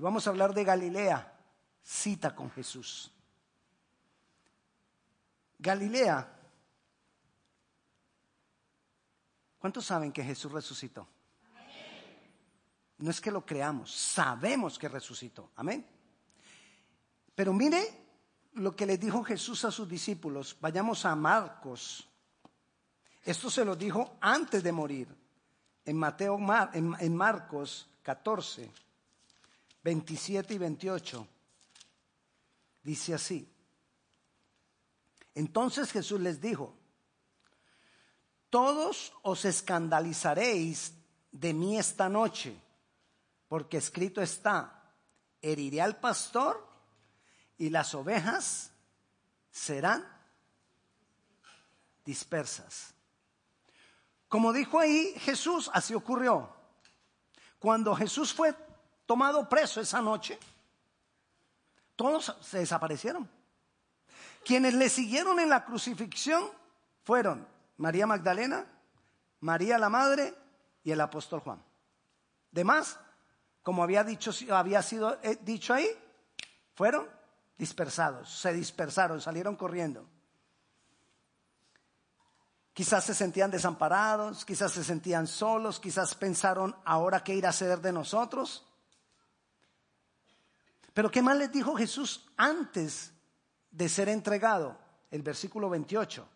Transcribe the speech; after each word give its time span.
Y 0.00 0.02
vamos 0.02 0.26
a 0.26 0.30
hablar 0.30 0.54
de 0.54 0.64
Galilea, 0.64 1.30
cita 1.82 2.34
con 2.34 2.50
Jesús. 2.52 3.12
Galilea. 5.58 6.40
¿Cuántos 9.58 9.84
saben 9.84 10.10
que 10.10 10.24
Jesús 10.24 10.50
resucitó? 10.52 11.06
No 12.96 13.10
es 13.10 13.20
que 13.20 13.30
lo 13.30 13.44
creamos, 13.44 13.94
sabemos 13.94 14.78
que 14.78 14.88
resucitó. 14.88 15.50
Amén. 15.56 15.86
Pero 17.34 17.52
mire 17.52 17.82
lo 18.54 18.74
que 18.74 18.86
le 18.86 18.96
dijo 18.96 19.22
Jesús 19.22 19.66
a 19.66 19.70
sus 19.70 19.86
discípulos. 19.86 20.56
Vayamos 20.62 21.04
a 21.04 21.14
Marcos. 21.14 22.08
Esto 23.22 23.50
se 23.50 23.66
lo 23.66 23.76
dijo 23.76 24.16
antes 24.22 24.62
de 24.62 24.72
morir. 24.72 25.14
En 25.84 25.98
Mateo, 25.98 26.38
en 26.72 27.14
Marcos 27.14 27.86
14, 28.02 28.72
27 29.82 30.54
y 30.54 30.58
28. 30.58 31.28
Dice 32.82 33.14
así. 33.14 33.48
Entonces 35.34 35.92
Jesús 35.92 36.20
les 36.20 36.40
dijo, 36.40 36.74
todos 38.50 39.12
os 39.22 39.44
escandalizaréis 39.44 40.92
de 41.30 41.54
mí 41.54 41.78
esta 41.78 42.08
noche, 42.08 42.60
porque 43.48 43.76
escrito 43.76 44.20
está, 44.20 44.92
heriré 45.40 45.80
al 45.80 45.98
pastor 46.00 46.66
y 47.56 47.70
las 47.70 47.94
ovejas 47.94 48.72
serán 49.50 50.04
dispersas. 52.04 52.92
Como 54.28 54.52
dijo 54.52 54.78
ahí 54.78 55.14
Jesús, 55.18 55.70
así 55.72 55.94
ocurrió. 55.94 56.54
Cuando 57.58 57.94
Jesús 57.94 58.32
fue 58.32 58.54
tomado 59.10 59.48
preso 59.48 59.80
esa 59.80 60.00
noche, 60.00 60.38
todos 61.96 62.36
se 62.42 62.58
desaparecieron. 62.58 63.28
Quienes 64.44 64.74
le 64.74 64.88
siguieron 64.88 65.40
en 65.40 65.48
la 65.48 65.64
crucifixión 65.64 66.44
fueron 67.02 67.44
María 67.78 68.06
Magdalena, 68.06 68.64
María 69.40 69.78
la 69.78 69.88
Madre 69.88 70.32
y 70.84 70.92
el 70.92 71.00
apóstol 71.00 71.40
Juan. 71.40 71.60
Demás, 72.52 73.00
como 73.64 73.82
había, 73.82 74.04
dicho, 74.04 74.30
había 74.54 74.80
sido 74.80 75.18
eh, 75.24 75.40
dicho 75.42 75.74
ahí, 75.74 75.88
fueron 76.76 77.08
dispersados, 77.58 78.30
se 78.30 78.52
dispersaron, 78.52 79.20
salieron 79.20 79.56
corriendo. 79.56 80.06
Quizás 82.72 83.02
se 83.02 83.14
sentían 83.16 83.50
desamparados, 83.50 84.44
quizás 84.44 84.70
se 84.70 84.84
sentían 84.84 85.26
solos, 85.26 85.80
quizás 85.80 86.14
pensaron, 86.14 86.76
ahora 86.84 87.24
qué 87.24 87.34
ir 87.34 87.44
a 87.44 87.48
hacer 87.48 87.80
de 87.80 87.90
nosotros. 87.90 88.69
Pero 90.92 91.10
¿qué 91.10 91.22
más 91.22 91.36
les 91.36 91.52
dijo 91.52 91.74
Jesús 91.74 92.28
antes 92.36 93.12
de 93.70 93.88
ser 93.88 94.08
entregado? 94.08 94.78
El 95.10 95.22
versículo 95.22 95.70
28. 95.70 96.28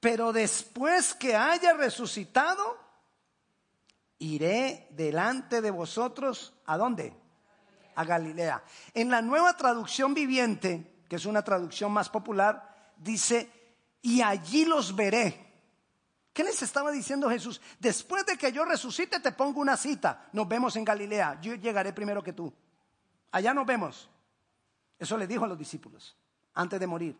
Pero 0.00 0.32
después 0.32 1.14
que 1.14 1.36
haya 1.36 1.74
resucitado, 1.74 2.76
iré 4.18 4.88
delante 4.90 5.60
de 5.60 5.70
vosotros. 5.70 6.54
¿A 6.66 6.76
dónde? 6.76 7.12
A 7.94 8.04
Galilea. 8.04 8.64
En 8.94 9.10
la 9.10 9.22
nueva 9.22 9.56
traducción 9.56 10.14
viviente, 10.14 11.04
que 11.08 11.16
es 11.16 11.26
una 11.26 11.42
traducción 11.42 11.92
más 11.92 12.08
popular, 12.08 12.92
dice, 12.96 13.50
y 14.00 14.22
allí 14.22 14.64
los 14.64 14.96
veré. 14.96 15.52
¿Qué 16.32 16.42
les 16.42 16.62
estaba 16.62 16.90
diciendo 16.90 17.28
Jesús? 17.28 17.60
Después 17.78 18.24
de 18.24 18.36
que 18.38 18.50
yo 18.50 18.64
resucite, 18.64 19.20
te 19.20 19.32
pongo 19.32 19.60
una 19.60 19.76
cita. 19.76 20.28
Nos 20.32 20.48
vemos 20.48 20.74
en 20.76 20.84
Galilea. 20.84 21.38
Yo 21.40 21.54
llegaré 21.54 21.92
primero 21.92 22.22
que 22.22 22.32
tú. 22.32 22.52
Allá 23.32 23.52
nos 23.52 23.66
vemos. 23.66 24.08
Eso 24.98 25.16
le 25.16 25.26
dijo 25.26 25.44
a 25.44 25.48
los 25.48 25.58
discípulos 25.58 26.16
antes 26.54 26.78
de 26.78 26.86
morir. 26.86 27.16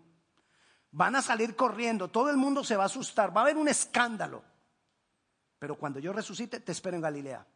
Van 0.92 1.16
a 1.16 1.22
salir 1.22 1.56
corriendo, 1.56 2.08
todo 2.08 2.30
el 2.30 2.36
mundo 2.36 2.62
se 2.62 2.76
va 2.76 2.84
a 2.84 2.86
asustar, 2.86 3.34
va 3.34 3.40
a 3.40 3.44
haber 3.44 3.56
un 3.56 3.66
escándalo. 3.66 4.44
Pero 5.58 5.76
cuando 5.76 5.98
yo 5.98 6.12
resucite, 6.12 6.60
te 6.60 6.72
espero 6.72 6.96
en 6.96 7.02
Galilea. 7.02 7.46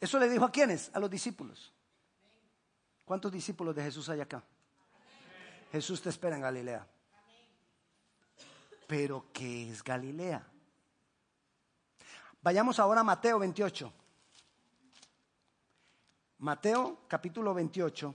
Eso 0.00 0.18
le 0.18 0.28
dijo 0.28 0.44
a 0.44 0.52
quiénes? 0.52 0.90
A 0.94 1.00
los 1.00 1.10
discípulos. 1.10 1.72
¿Cuántos 3.04 3.32
discípulos 3.32 3.74
de 3.74 3.82
Jesús 3.82 4.08
hay 4.10 4.20
acá? 4.20 4.42
Jesús 5.72 6.02
te 6.02 6.10
espera 6.10 6.36
en 6.36 6.42
Galilea. 6.42 6.86
Pero 8.86 9.26
¿qué 9.32 9.70
es 9.70 9.82
Galilea? 9.82 10.46
Vayamos 12.42 12.78
ahora 12.78 13.00
a 13.00 13.04
Mateo 13.04 13.38
28. 13.38 13.92
Mateo 16.38 17.00
capítulo 17.08 17.52
28, 17.52 18.14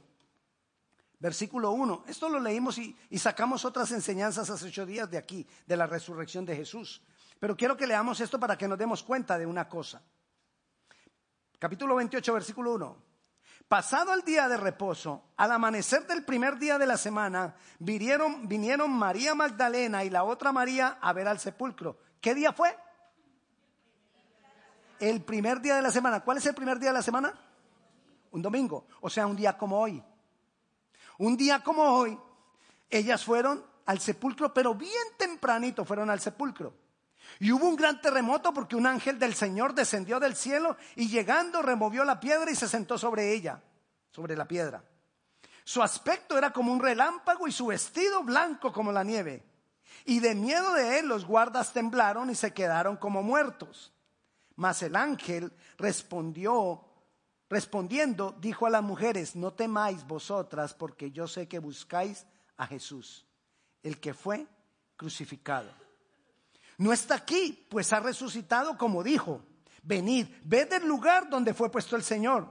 versículo 1.20 1.72
1. 1.72 2.06
Esto 2.08 2.30
lo 2.30 2.40
leímos 2.40 2.78
y, 2.78 2.96
sacamos 3.18 3.66
otras 3.66 3.92
enseñanzas 3.92 4.50
hace 4.50 4.68
ocho 4.68 4.86
días 4.86 5.10
de 5.12 5.18
aquí, 5.18 5.46
de 5.66 5.76
la 5.76 5.88
resurrección 5.88 6.46
de 6.46 6.56
Jesús. 6.56 7.02
Pero 7.40 7.58
quiero 7.58 7.76
que 7.76 7.88
leamos 7.88 8.22
esto 8.22 8.40
para 8.40 8.58
que 8.58 8.68
nos 8.68 8.78
demos 8.78 9.04
cuenta 9.04 9.38
de 9.38 9.46
una 9.46 9.68
cosa. 9.68 10.02
Capítulo 11.60 11.96
28, 11.96 12.34
versículo 12.34 12.74
1. 12.74 12.98
Pasado 13.68 14.14
el 14.14 14.22
día 14.22 14.48
de 14.48 14.58
reposo, 14.58 15.32
al 15.36 15.52
amanecer 15.52 16.08
del 16.08 16.24
primer 16.24 16.58
día 16.60 16.78
de 16.78 16.86
la 16.86 16.98
semana, 16.98 17.56
vinieron, 17.80 18.48
vinieron 18.48 18.92
María 18.92 19.36
Magdalena 19.36 20.04
y 20.04 20.10
la 20.10 20.24
otra 20.24 20.52
María 20.54 20.98
a 21.02 21.12
ver 21.12 21.28
al 21.28 21.40
sepulcro. 21.40 21.98
¿Qué 22.22 22.34
día 22.34 22.54
fue? 22.54 22.78
El 25.00 25.24
primer 25.24 25.60
día 25.60 25.76
de 25.76 25.82
la 25.82 25.92
semana. 25.92 26.22
¿Cuál 26.22 26.38
es 26.38 26.46
el 26.46 26.56
primer 26.56 26.80
día 26.80 26.90
de 26.90 26.94
la 26.94 27.02
semana? 27.02 27.34
Un 28.34 28.42
domingo, 28.42 28.88
o 29.02 29.10
sea, 29.10 29.26
un 29.28 29.36
día 29.36 29.58
como 29.58 29.80
hoy. 29.80 30.04
Un 31.20 31.38
día 31.38 31.64
como 31.64 31.84
hoy, 31.84 32.20
ellas 32.90 33.24
fueron 33.24 33.64
al 33.86 34.00
sepulcro, 34.00 34.54
pero 34.54 34.74
bien 34.74 34.92
tempranito 35.18 35.86
fueron 35.86 36.10
al 36.10 36.20
sepulcro. 36.20 36.74
Y 37.40 37.52
hubo 37.52 37.68
un 37.68 37.76
gran 37.76 38.02
terremoto 38.02 38.54
porque 38.54 38.76
un 38.76 38.88
ángel 38.88 39.20
del 39.20 39.36
Señor 39.36 39.74
descendió 39.74 40.20
del 40.20 40.36
cielo 40.36 40.78
y 40.96 41.08
llegando 41.08 41.62
removió 41.62 42.04
la 42.04 42.20
piedra 42.20 42.52
y 42.52 42.56
se 42.56 42.68
sentó 42.68 42.98
sobre 42.98 43.34
ella, 43.34 43.62
sobre 44.12 44.36
la 44.36 44.48
piedra. 44.48 44.84
Su 45.64 45.82
aspecto 45.82 46.38
era 46.38 46.52
como 46.52 46.74
un 46.74 46.82
relámpago 46.82 47.48
y 47.48 47.52
su 47.52 47.68
vestido 47.68 48.24
blanco 48.24 48.74
como 48.74 48.92
la 48.92 49.04
nieve. 49.04 49.44
Y 50.06 50.20
de 50.20 50.36
miedo 50.36 50.74
de 50.74 51.00
él 51.00 51.08
los 51.08 51.26
guardas 51.26 51.72
temblaron 51.72 52.30
y 52.30 52.36
se 52.36 52.54
quedaron 52.54 52.98
como 52.98 53.22
muertos. 53.22 53.94
Mas 54.56 54.82
el 54.84 54.96
ángel 54.96 55.54
respondió 55.78 56.84
Respondiendo, 57.54 58.36
dijo 58.40 58.66
a 58.66 58.72
las 58.72 58.82
mujeres, 58.82 59.36
no 59.36 59.54
temáis 59.54 60.08
vosotras, 60.08 60.74
porque 60.74 61.12
yo 61.12 61.28
sé 61.28 61.48
que 61.48 61.60
buscáis 61.60 62.26
a 62.58 62.66
Jesús, 62.66 63.28
el 63.84 64.00
que 64.00 64.16
fue 64.16 64.48
crucificado. 64.98 65.70
No 66.80 66.92
está 66.92 67.14
aquí, 67.14 67.68
pues 67.70 67.94
ha 67.94 68.00
resucitado 68.00 68.76
como 68.76 69.04
dijo. 69.04 69.46
Venid, 69.84 70.30
ved 70.44 70.74
el 70.74 70.88
lugar 70.88 71.30
donde 71.30 71.54
fue 71.54 71.70
puesto 71.70 71.96
el 71.96 72.02
Señor. 72.02 72.48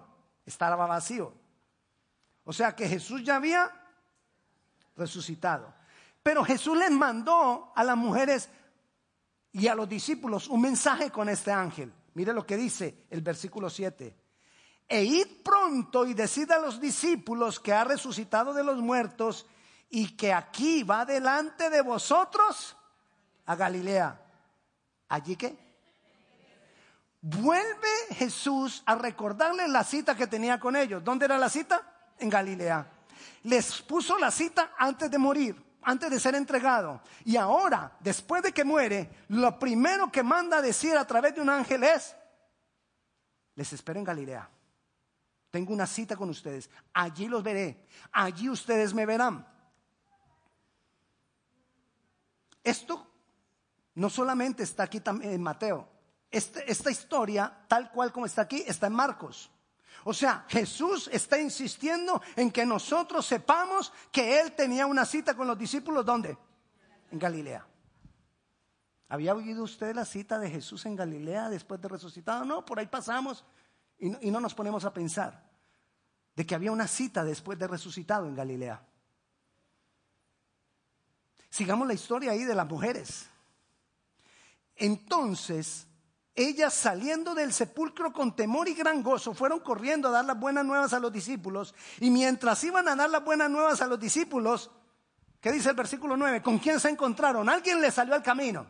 Estaba 0.47 0.87
vacío. 0.87 1.35
O 2.45 2.53
sea 2.53 2.77
que 2.77 2.87
Jesús 2.87 3.25
ya 3.25 3.35
había 3.35 3.73
resucitado. 4.95 5.75
Pero 6.23 6.45
Jesús 6.45 6.79
les 6.79 6.93
mandó 6.93 7.73
a 7.75 7.83
las 7.83 7.97
mujeres 7.97 8.49
y 9.51 9.67
a 9.67 9.75
los 9.75 9.89
discípulos 9.89 10.47
un 10.47 10.61
mensaje 10.61 11.11
con 11.11 11.29
este 11.29 11.51
ángel. 11.51 11.93
Mire 12.15 12.33
lo 12.33 12.47
que 12.47 12.57
dice 12.57 13.05
el 13.11 13.21
versículo 13.21 13.69
7 13.69 14.22
e 14.93 15.05
id 15.05 15.43
pronto 15.43 16.05
y 16.05 16.13
decid 16.13 16.51
a 16.51 16.59
los 16.59 16.79
discípulos 16.79 17.59
que 17.59 17.73
ha 17.73 17.83
resucitado 17.83 18.53
de 18.53 18.63
los 18.63 18.77
muertos 18.77 19.47
y 19.89 20.15
que 20.17 20.35
aquí 20.35 20.83
va 20.83 21.07
delante 21.07 21.71
de 21.71 21.81
vosotros 21.81 22.77
a 23.47 23.57
Galilea. 23.57 24.21
¿Allí 25.09 25.35
qué? 25.37 25.57
Vuelve 27.23 27.89
Jesús 28.11 28.83
a 28.85 28.95
recordarles 28.95 29.71
la 29.71 29.83
cita 29.83 30.15
que 30.15 30.27
tenía 30.27 30.61
con 30.61 30.77
ellos. 30.77 31.03
¿Dónde 31.03 31.25
era 31.25 31.39
la 31.39 31.49
cita? 31.49 32.13
En 32.19 32.29
Galilea. 32.29 32.87
Les 33.45 33.81
puso 33.81 34.19
la 34.19 34.31
cita 34.31 34.75
antes 34.77 35.11
de 35.11 35.17
morir, 35.17 35.57
antes 35.85 36.11
de 36.11 36.21
ser 36.21 36.35
entregado. 36.35 37.01
Y 37.25 37.39
ahora, 37.39 37.97
después 38.01 38.43
de 38.43 38.53
que 38.53 38.63
muere, 38.63 39.09
lo 39.29 39.59
primero 39.59 40.13
que 40.13 40.23
manda 40.23 40.59
a 40.59 40.63
decir 40.63 40.99
a 40.99 41.07
través 41.07 41.35
de 41.35 41.41
un 41.41 41.49
ángel 41.49 41.83
es, 41.83 42.15
les 43.55 43.73
espero 43.73 43.99
en 43.99 44.05
Galilea. 44.05 44.51
Tengo 45.53 45.75
una 45.75 45.87
cita 45.87 46.17
con 46.17 46.31
ustedes. 46.31 46.71
Allí 46.95 47.29
los 47.29 47.43
veré. 47.43 47.87
Allí 48.11 48.49
ustedes 48.49 48.95
me 48.95 49.05
verán. 49.05 49.47
Esto 52.65 53.07
no 53.95 54.09
solamente 54.09 54.63
está 54.63 54.85
aquí 54.85 55.03
en 55.05 55.43
Mateo. 55.43 55.87
Este, 56.31 56.73
esta 56.73 56.91
historia, 56.91 57.65
tal 57.69 57.93
cual 57.93 58.11
como 58.11 58.25
está 58.25 58.41
aquí, 58.41 58.65
está 58.67 58.87
en 58.87 58.95
Marcos. 58.95 59.51
O 60.05 60.15
sea, 60.15 60.47
Jesús 60.49 61.11
está 61.13 61.39
insistiendo 61.39 62.23
en 62.35 62.51
que 62.51 62.65
nosotros 62.65 63.27
sepamos 63.27 63.93
que 64.11 64.41
Él 64.41 64.53
tenía 64.53 64.87
una 64.87 65.05
cita 65.05 65.37
con 65.37 65.47
los 65.47 65.59
discípulos. 65.59 66.07
¿Dónde? 66.07 66.39
En 67.11 67.19
Galilea. 67.19 67.67
¿Había 69.11 69.35
oído 69.35 69.65
usted 69.65 69.95
la 69.95 70.07
cita 70.07 70.39
de 70.39 70.49
Jesús 70.49 70.87
en 70.87 70.97
Galilea 70.97 71.51
después 71.51 71.79
de 71.79 71.89
resucitado? 71.89 72.47
No, 72.47 72.65
por 72.65 72.79
ahí 72.79 72.87
pasamos 72.87 73.45
y 74.03 74.31
no, 74.31 74.41
nos 74.41 74.53
ponemos 74.53 74.85
a 74.85 74.93
pensar 74.93 75.49
de 76.35 76.45
que 76.45 76.57
había 76.57 76.73
una 76.73 76.89
cita 76.89 77.25
después 77.25 77.57
de 77.57 77.69
resucitado 77.69 78.27
en 78.27 78.35
Galilea. 78.35 78.83
Sigamos 81.49 81.87
la 81.87 81.95
historia 81.95 82.33
ahí 82.33 82.43
de 82.43 82.55
las 82.55 82.67
mujeres. 82.67 83.29
Entonces, 84.75 85.87
ellas 86.35 86.75
saliendo 86.75 87.33
del 87.35 87.53
sepulcro 87.53 88.13
con 88.13 88.35
temor 88.35 88.67
y 88.67 88.75
gran 88.75 89.05
gozo, 89.05 89.35
fueron 89.35 89.61
corriendo 89.61 90.09
a 90.09 90.13
dar 90.13 90.25
las 90.25 90.41
buenas 90.41 90.65
nuevas 90.65 90.93
a 90.95 90.99
los 90.99 91.13
discípulos. 91.13 91.73
Y 92.01 92.11
mientras 92.11 92.65
iban 92.65 92.89
a 92.89 92.97
dar 92.97 93.09
las 93.09 93.25
buenas 93.25 93.51
nuevas 93.51 93.83
a 93.83 93.87
los 93.87 94.01
discípulos, 94.01 94.71
¿qué 95.41 95.53
dice 95.53 95.71
el 95.71 95.77
versículo 95.77 96.17
9? 96.17 96.43
¿Con 96.43 96.59
quién 96.59 96.81
se 96.81 96.89
encontraron? 96.89 97.49
Alguien 97.49 97.81
les 97.81 97.95
salió 97.95 98.15
al 98.15 98.23
camino. 98.23 98.67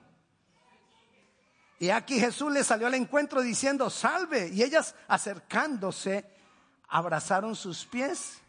Y 1.83 1.91
aquí 1.91 2.21
Jesús 2.21 2.53
les 2.53 2.65
salió 2.65 2.87
al 2.87 2.95
encuentro 2.95 3.43
diciendo, 3.43 3.91
salve. 3.91 4.47
Y 4.53 4.63
ellas 4.63 4.95
acercándose, 5.09 6.25
abrazaron 6.87 7.57
sus 7.57 7.85
pies 7.87 8.41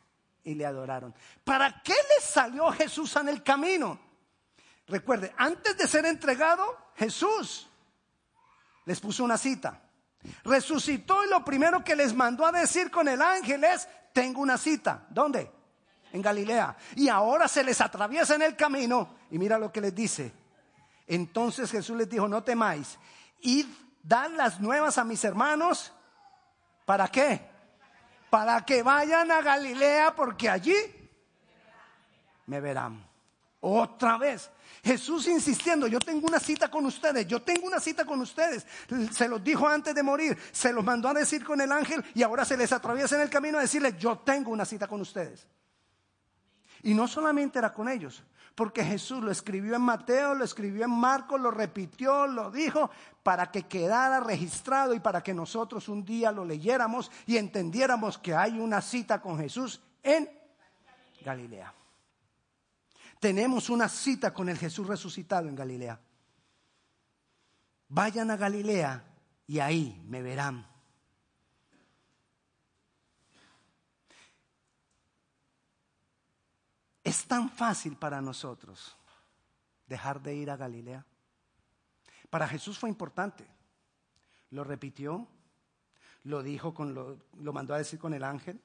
y 0.43 0.53
le 0.53 0.67
adoraron. 0.67 1.15
¿Para 1.43 1.81
qué 1.81 1.95
les 2.15 2.29
salió 2.29 2.71
Jesús 2.73 3.15
en 3.15 3.29
el 3.29 3.41
camino? 3.41 3.99
Recuerde, 4.85 5.33
antes 5.35 5.75
de 5.75 5.87
ser 5.87 6.05
entregado, 6.05 6.91
Jesús 6.95 7.67
les 8.85 8.99
puso 8.99 9.23
una 9.23 9.39
cita. 9.39 9.81
Resucitó 10.43 11.25
y 11.25 11.29
lo 11.29 11.43
primero 11.43 11.83
que 11.83 11.95
les 11.95 12.13
mandó 12.13 12.45
a 12.45 12.51
decir 12.51 12.91
con 12.91 13.07
el 13.07 13.19
ángel 13.19 13.63
es, 13.63 13.89
tengo 14.13 14.41
una 14.41 14.59
cita. 14.59 15.07
¿Dónde? 15.09 15.51
En 16.11 16.21
Galilea. 16.21 16.77
Y 16.97 17.09
ahora 17.09 17.47
se 17.47 17.63
les 17.63 17.81
atraviesa 17.81 18.35
en 18.35 18.43
el 18.43 18.55
camino 18.55 19.15
y 19.31 19.39
mira 19.39 19.57
lo 19.57 19.71
que 19.71 19.81
les 19.81 19.95
dice. 19.95 20.31
Entonces 21.07 21.71
Jesús 21.71 21.97
les 21.97 22.07
dijo, 22.07 22.27
no 22.27 22.43
temáis, 22.43 22.99
id, 23.43 23.67
dan 24.01 24.35
las 24.35 24.59
nuevas 24.59 24.97
a 24.97 25.03
mis 25.03 25.23
hermanos. 25.23 25.93
¿Para 26.85 27.07
qué? 27.07 27.47
Para 28.29 28.65
que 28.65 28.81
vayan 28.81 29.29
a 29.31 29.41
Galilea 29.41 30.15
porque 30.15 30.49
allí 30.49 30.75
me 32.47 32.59
verán. 32.59 33.05
Otra 33.59 34.17
vez. 34.17 34.49
Jesús 34.83 35.27
insistiendo, 35.27 35.87
yo 35.87 35.99
tengo 35.99 36.27
una 36.27 36.39
cita 36.39 36.69
con 36.69 36.85
ustedes, 36.85 37.25
yo 37.25 37.41
tengo 37.41 37.65
una 37.65 37.79
cita 37.79 38.03
con 38.03 38.19
ustedes. 38.19 38.65
Se 39.13 39.29
los 39.29 39.41
dijo 39.41 39.65
antes 39.65 39.95
de 39.95 40.03
morir, 40.03 40.37
se 40.51 40.73
los 40.73 40.83
mandó 40.83 41.07
a 41.07 41.13
decir 41.13 41.45
con 41.45 41.61
el 41.61 41.71
ángel 41.71 42.03
y 42.13 42.21
ahora 42.21 42.43
se 42.43 42.57
les 42.57 42.73
atraviesa 42.73 43.15
en 43.15 43.21
el 43.21 43.29
camino 43.29 43.57
a 43.57 43.61
decirles, 43.61 43.97
yo 43.97 44.17
tengo 44.17 44.51
una 44.51 44.65
cita 44.65 44.87
con 44.87 44.99
ustedes. 44.99 45.47
Y 46.81 46.93
no 46.93 47.07
solamente 47.07 47.59
era 47.59 47.71
con 47.71 47.87
ellos, 47.87 48.23
porque 48.55 48.83
Jesús 48.83 49.23
lo 49.23 49.31
escribió 49.31 49.75
en 49.75 49.81
Mateo, 49.81 50.35
lo 50.35 50.43
escribió 50.43 50.85
en 50.85 50.91
Marcos, 50.91 51.41
lo 51.41 51.49
repitió, 51.49 52.27
lo 52.27 52.51
dijo, 52.51 52.91
para 53.23 53.51
que 53.51 53.63
quedara 53.63 54.19
registrado 54.19 54.93
y 54.93 54.99
para 54.99 55.23
que 55.23 55.33
nosotros 55.33 55.89
un 55.89 56.05
día 56.05 56.31
lo 56.31 56.45
leyéramos 56.45 57.11
y 57.25 57.37
entendiéramos 57.37 58.17
que 58.17 58.35
hay 58.35 58.59
una 58.59 58.81
cita 58.81 59.21
con 59.21 59.37
Jesús 59.37 59.81
en 60.03 60.29
Galilea. 61.23 61.73
Tenemos 63.19 63.69
una 63.69 63.87
cita 63.87 64.33
con 64.33 64.49
el 64.49 64.57
Jesús 64.57 64.85
resucitado 64.85 65.47
en 65.47 65.55
Galilea. 65.55 65.99
Vayan 67.87 68.29
a 68.29 68.37
Galilea 68.37 69.03
y 69.47 69.59
ahí 69.59 70.03
me 70.07 70.21
verán. 70.21 70.72
Es 77.13 77.25
tan 77.25 77.47
fácil 77.47 77.95
para 77.95 78.21
nosotros 78.21 78.97
dejar 79.85 80.19
de 80.19 80.33
ir 80.33 80.49
a 80.49 80.57
Galilea. 80.57 81.05
Para 82.31 82.47
Jesús 82.47 82.79
fue 82.79 82.89
importante. 82.89 83.45
Lo 84.49 84.63
repitió, 84.63 85.27
lo 86.23 86.41
dijo 86.41 86.73
con 86.73 86.95
lo, 86.95 87.19
lo 87.37 87.53
mandó 87.53 87.75
a 87.75 87.77
decir 87.77 87.99
con 87.99 88.15
el 88.15 88.23
ángel. 88.23 88.59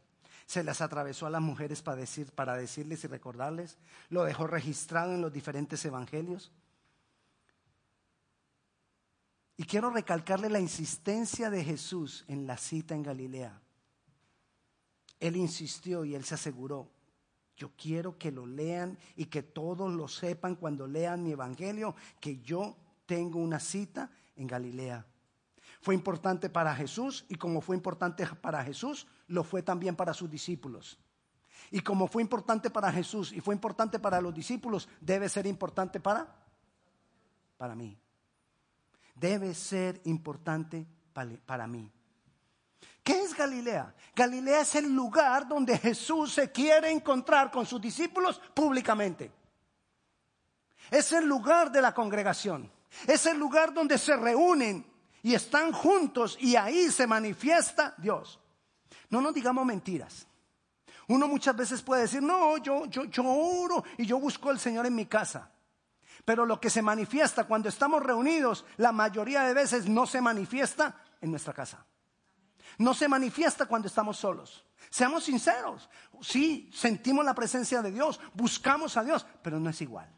Se 0.47 0.65
las 0.65 0.81
atravesó 0.81 1.27
a 1.27 1.31
las 1.31 1.43
mujeres 1.43 1.83
para, 1.83 1.99
decir, 1.99 2.33
para 2.33 2.57
decirles 2.57 3.05
y 3.05 3.09
recordarles. 3.09 3.77
Lo 4.09 4.25
dejó 4.25 4.47
registrado 4.47 5.13
en 5.13 5.21
los 5.21 5.31
diferentes 5.31 5.85
evangelios. 5.85 6.51
Y 9.59 9.65
quiero 9.65 9.91
recalcarle 9.91 10.49
la 10.49 10.61
insistencia 10.61 11.51
de 11.51 11.65
Jesús 11.65 12.25
en 12.29 12.47
la 12.47 12.57
cita 12.57 12.95
en 12.95 13.03
Galilea. 13.03 13.61
Él 15.21 15.37
insistió 15.37 16.07
y 16.07 16.15
él 16.15 16.25
se 16.25 16.37
aseguró, 16.37 16.91
yo 17.59 17.73
quiero 17.77 18.17
que 18.17 18.31
lo 18.31 18.47
lean 18.47 18.97
y 19.17 19.27
que 19.27 19.43
todos 19.43 19.93
lo 19.93 20.07
sepan 20.07 20.55
cuando 20.55 20.87
lean 20.87 21.25
mi 21.25 21.33
evangelio, 21.33 21.97
que 22.21 22.39
yo 22.39 22.77
tengo 23.05 23.41
una 23.41 23.59
cita 23.59 24.11
en 24.37 24.47
Galilea. 24.47 25.05
Fue 25.81 25.95
importante 25.95 26.49
para 26.49 26.75
Jesús 26.75 27.27
y 27.29 27.35
como 27.35 27.61
fue 27.61 27.75
importante 27.75 28.25
para 28.27 28.63
Jesús, 28.63 29.09
lo 29.27 29.43
fue 29.43 29.63
también 29.63 29.97
para 29.97 30.15
sus 30.15 30.31
discípulos. 30.31 30.99
Y 31.73 31.81
como 31.81 32.07
fue 32.07 32.23
importante 32.23 32.71
para 32.71 32.93
Jesús 32.93 33.33
y 33.33 33.41
fue 33.41 33.57
importante 33.57 33.99
para 33.99 34.21
los 34.21 34.33
discípulos, 34.33 34.89
debe 35.01 35.29
ser 35.29 35.47
importante 35.47 35.99
para 35.99 36.33
para 37.57 37.75
mí. 37.75 37.99
Debe 39.17 39.53
ser 39.53 40.01
importante 40.05 40.87
para 41.45 41.67
mí. 41.67 41.93
¿Qué 43.09 43.23
es 43.23 43.35
Galilea? 43.35 43.95
Galilea 44.15 44.61
es 44.61 44.75
el 44.75 44.95
lugar 44.95 45.49
donde 45.49 45.79
Jesús 45.79 46.35
se 46.35 46.53
quiere 46.53 46.91
encontrar 46.91 47.51
con 47.51 47.65
sus 47.65 47.81
discípulos 47.81 48.39
públicamente. 48.53 49.33
Es 50.91 51.11
el 51.13 51.25
lugar 51.25 51.73
de 51.73 51.81
la 51.81 51.95
congregación. 51.95 52.71
Es 53.07 53.25
el 53.25 53.39
lugar 53.39 53.73
donde 53.73 53.97
se 53.97 54.15
reúnen 54.15 54.85
y 55.23 55.33
están 55.33 55.73
juntos 55.73 56.37
y 56.39 56.55
ahí 56.57 56.91
se 56.91 57.07
manifiesta 57.07 57.95
Dios. 57.97 58.39
No 59.09 59.23
nos 59.23 59.33
digamos 59.33 59.65
mentiras. 59.65 60.27
Uno 61.07 61.29
muchas 61.29 61.57
veces 61.57 61.81
puede 61.81 62.03
decir, 62.03 62.21
no, 62.21 62.59
yo, 62.59 62.85
yo, 62.85 63.05
yo 63.05 63.25
oro 63.25 63.85
y 63.97 64.05
yo 64.05 64.21
busco 64.21 64.51
al 64.51 64.61
Señor 64.61 64.85
en 64.85 64.95
mi 64.95 65.07
casa. 65.07 65.51
Pero 66.27 66.45
lo 66.45 66.61
que 66.61 66.69
se 66.69 66.83
manifiesta 66.83 67.45
cuando 67.45 67.71
estamos 67.71 68.03
reunidos, 68.03 68.67
la 68.77 68.93
mayoría 68.93 69.45
de 69.45 69.55
veces 69.55 69.89
no 69.89 70.07
se 70.07 70.21
manifiesta 70.21 71.01
en 71.23 71.31
nuestra 71.31 71.55
casa 71.55 71.87
no 72.79 72.95
se 72.95 73.09
manifiesta 73.09 73.67
cuando 73.67 73.89
estamos 73.89 74.17
solos. 74.17 74.65
Seamos 74.91 75.25
sinceros. 75.25 75.89
Sí, 76.23 76.71
sentimos 76.73 77.25
la 77.25 77.35
presencia 77.35 77.83
de 77.83 77.91
Dios, 77.91 78.21
buscamos 78.35 78.97
a 78.97 79.05
Dios, 79.05 79.27
pero 79.43 79.61
no 79.61 79.69
es 79.69 79.81
igual. 79.81 80.09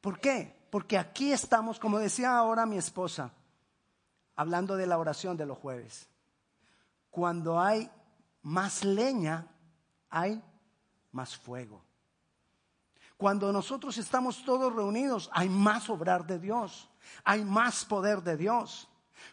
¿Por 0.00 0.20
qué? 0.20 0.56
Porque 0.70 0.96
aquí 0.96 1.32
estamos, 1.32 1.78
como 1.78 1.98
decía 1.98 2.36
ahora 2.36 2.66
mi 2.66 2.78
esposa, 2.78 3.32
hablando 4.36 4.76
de 4.76 4.86
la 4.86 4.98
oración 4.98 5.36
de 5.36 5.46
los 5.46 5.58
jueves. 5.58 6.08
Cuando 7.10 7.58
hay 7.58 7.90
más 8.42 8.84
leña, 8.84 9.48
hay 10.10 10.42
más 11.10 11.36
fuego. 11.36 11.82
Cuando 13.16 13.52
nosotros 13.52 13.98
estamos 13.98 14.44
todos 14.44 14.72
reunidos, 14.72 15.28
hay 15.32 15.48
más 15.48 15.90
obrar 15.90 16.24
de 16.26 16.38
Dios, 16.38 16.88
hay 17.24 17.44
más 17.44 17.84
poder 17.84 18.22
de 18.22 18.36
Dios. 18.36 18.87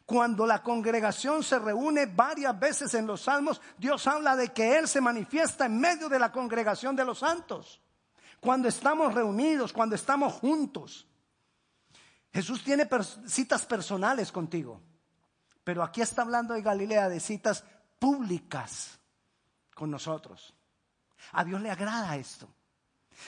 Cuando 0.05 0.45
la 0.45 0.61
congregación 0.61 1.43
se 1.43 1.59
reúne 1.59 2.05
varias 2.05 2.59
veces 2.59 2.93
en 2.93 3.07
los 3.07 3.21
salmos, 3.21 3.61
Dios 3.77 4.05
habla 4.07 4.35
de 4.35 4.53
que 4.53 4.77
Él 4.77 4.87
se 4.87 5.01
manifiesta 5.01 5.65
en 5.65 5.79
medio 5.79 6.09
de 6.09 6.19
la 6.19 6.31
congregación 6.31 6.95
de 6.95 7.05
los 7.05 7.19
santos. 7.19 7.81
Cuando 8.39 8.67
estamos 8.67 9.13
reunidos, 9.13 9.73
cuando 9.73 9.95
estamos 9.95 10.33
juntos. 10.33 11.07
Jesús 12.31 12.63
tiene 12.63 12.87
citas 13.25 13.65
personales 13.65 14.31
contigo, 14.31 14.81
pero 15.63 15.81
aquí 15.81 16.01
está 16.01 16.21
hablando 16.21 16.53
de 16.53 16.61
Galilea 16.61 17.07
de 17.07 17.19
citas 17.19 17.63
públicas 17.97 18.99
con 19.73 19.89
nosotros. 19.89 20.53
A 21.31 21.43
Dios 21.43 21.61
le 21.61 21.71
agrada 21.71 22.15
esto. 22.17 22.47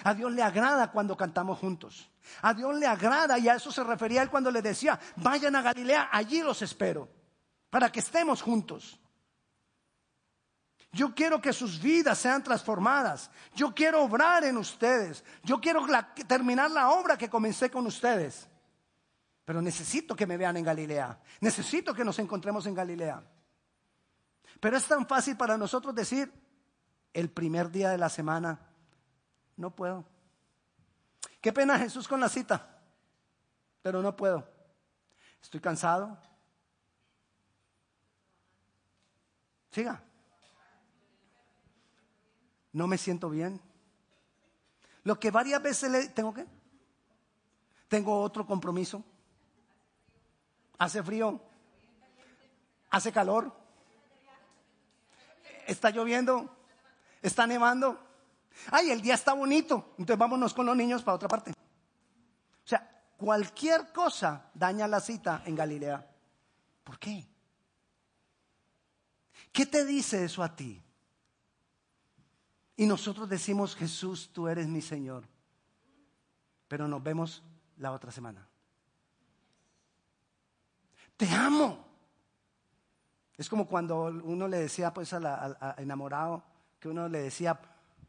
A 0.03 0.13
Dios 0.13 0.31
le 0.31 0.43
agrada 0.43 0.91
cuando 0.91 1.15
cantamos 1.15 1.59
juntos. 1.59 2.09
A 2.41 2.53
Dios 2.53 2.75
le 2.75 2.85
agrada 2.85 3.37
y 3.39 3.47
a 3.47 3.55
eso 3.55 3.71
se 3.71 3.83
refería 3.83 4.21
él 4.21 4.29
cuando 4.29 4.51
le 4.51 4.61
decía, 4.61 4.99
vayan 5.17 5.55
a 5.55 5.61
Galilea, 5.61 6.09
allí 6.11 6.41
los 6.41 6.61
espero, 6.61 7.09
para 7.69 7.91
que 7.91 7.99
estemos 7.99 8.41
juntos. 8.41 8.99
Yo 10.91 11.13
quiero 11.13 11.41
que 11.41 11.53
sus 11.53 11.81
vidas 11.81 12.17
sean 12.17 12.43
transformadas. 12.43 13.29
Yo 13.53 13.73
quiero 13.75 14.03
obrar 14.03 14.43
en 14.43 14.57
ustedes. 14.57 15.23
Yo 15.43 15.59
quiero 15.59 15.85
terminar 16.27 16.71
la 16.71 16.89
obra 16.89 17.17
que 17.17 17.29
comencé 17.29 17.69
con 17.69 17.85
ustedes. 17.85 18.47
Pero 19.45 19.61
necesito 19.61 20.15
que 20.15 20.25
me 20.25 20.37
vean 20.37 20.57
en 20.57 20.63
Galilea. 20.63 21.19
Necesito 21.41 21.93
que 21.93 22.03
nos 22.03 22.17
encontremos 22.19 22.65
en 22.65 22.73
Galilea. 22.73 23.23
Pero 24.59 24.77
es 24.77 24.85
tan 24.85 25.05
fácil 25.07 25.37
para 25.37 25.57
nosotros 25.57 25.93
decir, 25.93 26.31
el 27.13 27.29
primer 27.29 27.69
día 27.69 27.89
de 27.89 27.97
la 27.97 28.09
semana, 28.09 28.59
no 29.57 29.75
puedo. 29.75 30.05
Qué 31.41 31.51
pena 31.51 31.77
Jesús 31.77 32.07
con 32.07 32.19
la 32.19 32.29
cita, 32.29 32.79
pero 33.81 34.01
no 34.01 34.15
puedo. 34.15 34.47
Estoy 35.41 35.59
cansado. 35.59 36.17
Siga. 39.71 40.01
No 42.71 42.87
me 42.87 42.97
siento 42.97 43.29
bien. 43.29 43.61
Lo 45.03 45.19
que 45.19 45.31
varias 45.31 45.61
veces 45.61 45.91
le 45.91 46.07
tengo 46.09 46.33
que 46.33 46.45
tengo 47.87 48.21
otro 48.21 48.45
compromiso. 48.45 49.03
Hace 50.77 51.01
frío. 51.01 51.41
¿Hace 52.89 53.11
calor? 53.11 53.53
¿Está 55.65 55.89
lloviendo? 55.89 56.49
¿Está 57.21 57.47
nevando? 57.47 58.06
Ay, 58.71 58.91
el 58.91 59.01
día 59.01 59.15
está 59.15 59.33
bonito. 59.33 59.93
Entonces 59.97 60.17
vámonos 60.17 60.53
con 60.53 60.65
los 60.65 60.75
niños 60.75 61.03
para 61.03 61.15
otra 61.15 61.27
parte. 61.27 61.51
O 61.51 62.67
sea, 62.67 63.11
cualquier 63.17 63.91
cosa 63.91 64.49
daña 64.53 64.87
la 64.87 64.99
cita 64.99 65.43
en 65.45 65.55
Galilea. 65.55 66.05
¿Por 66.83 66.99
qué? 66.99 67.27
¿Qué 69.51 69.65
te 69.65 69.85
dice 69.85 70.23
eso 70.23 70.43
a 70.43 70.55
ti? 70.55 70.81
Y 72.75 72.85
nosotros 72.85 73.27
decimos, 73.27 73.75
Jesús, 73.75 74.29
tú 74.31 74.47
eres 74.47 74.67
mi 74.67 74.81
Señor. 74.81 75.23
Pero 76.67 76.87
nos 76.87 77.01
vemos 77.01 77.43
la 77.77 77.91
otra 77.91 78.11
semana. 78.11 78.47
Te 81.15 81.27
amo. 81.29 81.85
Es 83.35 83.49
como 83.49 83.67
cuando 83.67 84.03
uno 84.23 84.47
le 84.47 84.57
decía 84.57 84.93
pues 84.93 85.13
al 85.13 85.57
enamorado, 85.77 86.43
que 86.79 86.89
uno 86.89 87.07
le 87.07 87.21
decía, 87.21 87.59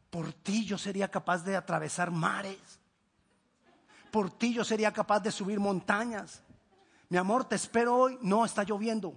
por 0.09 0.33
ti 0.33 0.65
yo 0.65 0.77
sería 0.77 1.09
capaz 1.09 1.43
de 1.43 1.55
atravesar 1.55 2.11
mares. 2.11 2.79
Por 4.11 4.31
ti 4.31 4.53
yo 4.53 4.63
sería 4.63 4.91
capaz 4.91 5.19
de 5.19 5.31
subir 5.31 5.59
montañas. 5.59 6.41
Mi 7.09 7.17
amor, 7.17 7.45
te 7.45 7.55
espero 7.55 7.95
hoy. 7.95 8.17
No, 8.21 8.45
está 8.45 8.63
lloviendo. 8.63 9.13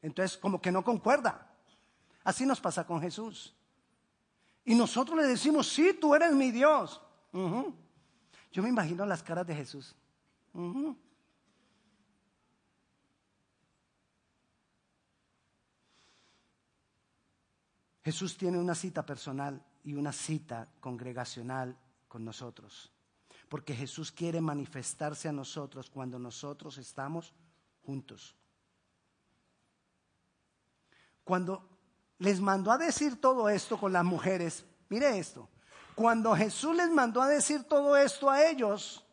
entonces, 0.00 0.36
como 0.36 0.60
que 0.60 0.72
no 0.72 0.82
concuerda. 0.82 1.48
Así 2.24 2.44
nos 2.44 2.60
pasa 2.60 2.86
con 2.86 3.00
Jesús. 3.00 3.54
Y 4.64 4.74
nosotros 4.74 5.16
le 5.16 5.26
decimos, 5.26 5.68
sí, 5.68 5.96
tú 6.00 6.14
eres 6.14 6.32
mi 6.32 6.50
Dios. 6.50 7.00
Yo 7.32 8.62
me 8.62 8.68
imagino 8.68 9.06
las 9.06 9.22
caras 9.22 9.46
de 9.46 9.54
Jesús. 9.54 9.94
Jesús 18.04 18.36
tiene 18.36 18.58
una 18.58 18.74
cita 18.74 19.06
personal 19.06 19.64
y 19.84 19.94
una 19.94 20.12
cita 20.12 20.68
congregacional 20.80 21.76
con 22.08 22.24
nosotros. 22.24 22.92
Porque 23.48 23.74
Jesús 23.74 24.10
quiere 24.10 24.40
manifestarse 24.40 25.28
a 25.28 25.32
nosotros 25.32 25.90
cuando 25.90 26.18
nosotros 26.18 26.78
estamos 26.78 27.32
juntos. 27.84 28.34
Cuando 31.24 31.68
les 32.18 32.40
mandó 32.40 32.72
a 32.72 32.78
decir 32.78 33.20
todo 33.20 33.48
esto 33.48 33.78
con 33.78 33.92
las 33.92 34.04
mujeres, 34.04 34.64
mire 34.88 35.18
esto, 35.18 35.48
cuando 35.94 36.34
Jesús 36.34 36.74
les 36.76 36.90
mandó 36.90 37.22
a 37.22 37.28
decir 37.28 37.64
todo 37.64 37.96
esto 37.96 38.30
a 38.30 38.44
ellos, 38.44 39.04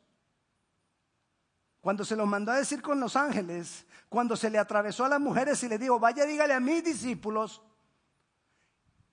cuando 1.82 2.04
se 2.04 2.16
los 2.16 2.28
mandó 2.28 2.52
a 2.52 2.58
decir 2.58 2.82
con 2.82 3.00
los 3.00 3.16
ángeles, 3.16 3.86
cuando 4.10 4.36
se 4.36 4.50
le 4.50 4.58
atravesó 4.58 5.06
a 5.06 5.10
las 5.10 5.20
mujeres 5.20 5.62
y 5.64 5.70
le 5.70 5.78
dijo, 5.78 6.00
vaya 6.00 6.26
dígale 6.26 6.54
a 6.54 6.60
mis 6.60 6.84
discípulos, 6.84 7.62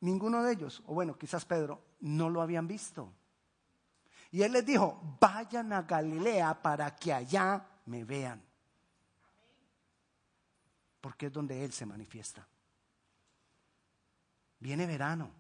ninguno 0.00 0.43
de 0.43 0.53
ellos, 0.53 0.83
o 0.87 0.95
bueno, 0.95 1.19
quizás 1.19 1.45
Pedro, 1.45 1.83
no 2.00 2.31
lo 2.31 2.43
habían 2.43 2.67
visto. 2.67 3.12
Y 4.31 4.43
él 4.43 4.53
les 4.53 4.67
dijo, 4.67 5.17
vayan 5.21 5.73
a 5.73 5.83
Galilea 5.83 6.61
para 6.61 6.95
que 6.95 7.12
allá 7.12 7.65
me 7.87 8.05
vean. 8.05 8.43
Porque 11.00 11.26
es 11.26 11.33
donde 11.33 11.65
Él 11.65 11.73
se 11.73 11.87
manifiesta. 11.87 12.47
Viene 14.59 14.87
verano. 14.87 15.31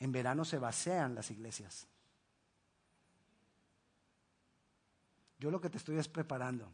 En 0.00 0.10
verano 0.12 0.44
se 0.44 0.58
vacían 0.58 1.14
las 1.14 1.30
iglesias. 1.30 1.86
Yo 5.38 5.50
lo 5.50 5.60
que 5.60 5.70
te 5.70 5.76
estoy 5.76 5.98
es 5.98 6.08
preparando 6.08 6.68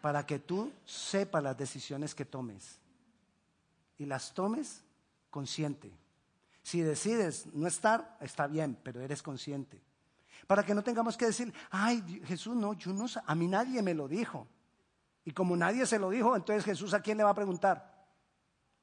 para 0.00 0.26
que 0.26 0.40
tú 0.40 0.72
sepas 0.84 1.42
las 1.42 1.56
decisiones 1.56 2.14
que 2.14 2.24
tomes 2.24 2.81
y 4.02 4.06
las 4.06 4.34
tomes 4.34 4.82
consciente. 5.30 5.92
Si 6.62 6.80
decides 6.80 7.46
no 7.54 7.68
estar, 7.68 8.16
está 8.20 8.48
bien, 8.48 8.76
pero 8.82 9.00
eres 9.00 9.22
consciente. 9.22 9.80
Para 10.46 10.64
que 10.64 10.74
no 10.74 10.82
tengamos 10.82 11.16
que 11.16 11.26
decir, 11.26 11.54
ay, 11.70 12.22
Jesús, 12.26 12.56
no, 12.56 12.74
yo 12.74 12.92
no, 12.92 13.06
a 13.24 13.34
mí 13.36 13.46
nadie 13.46 13.80
me 13.80 13.94
lo 13.94 14.08
dijo. 14.08 14.48
Y 15.24 15.30
como 15.30 15.56
nadie 15.56 15.86
se 15.86 16.00
lo 16.00 16.10
dijo, 16.10 16.34
entonces 16.34 16.64
Jesús 16.64 16.92
a 16.94 17.00
quién 17.00 17.16
le 17.16 17.24
va 17.24 17.30
a 17.30 17.34
preguntar? 17.34 18.04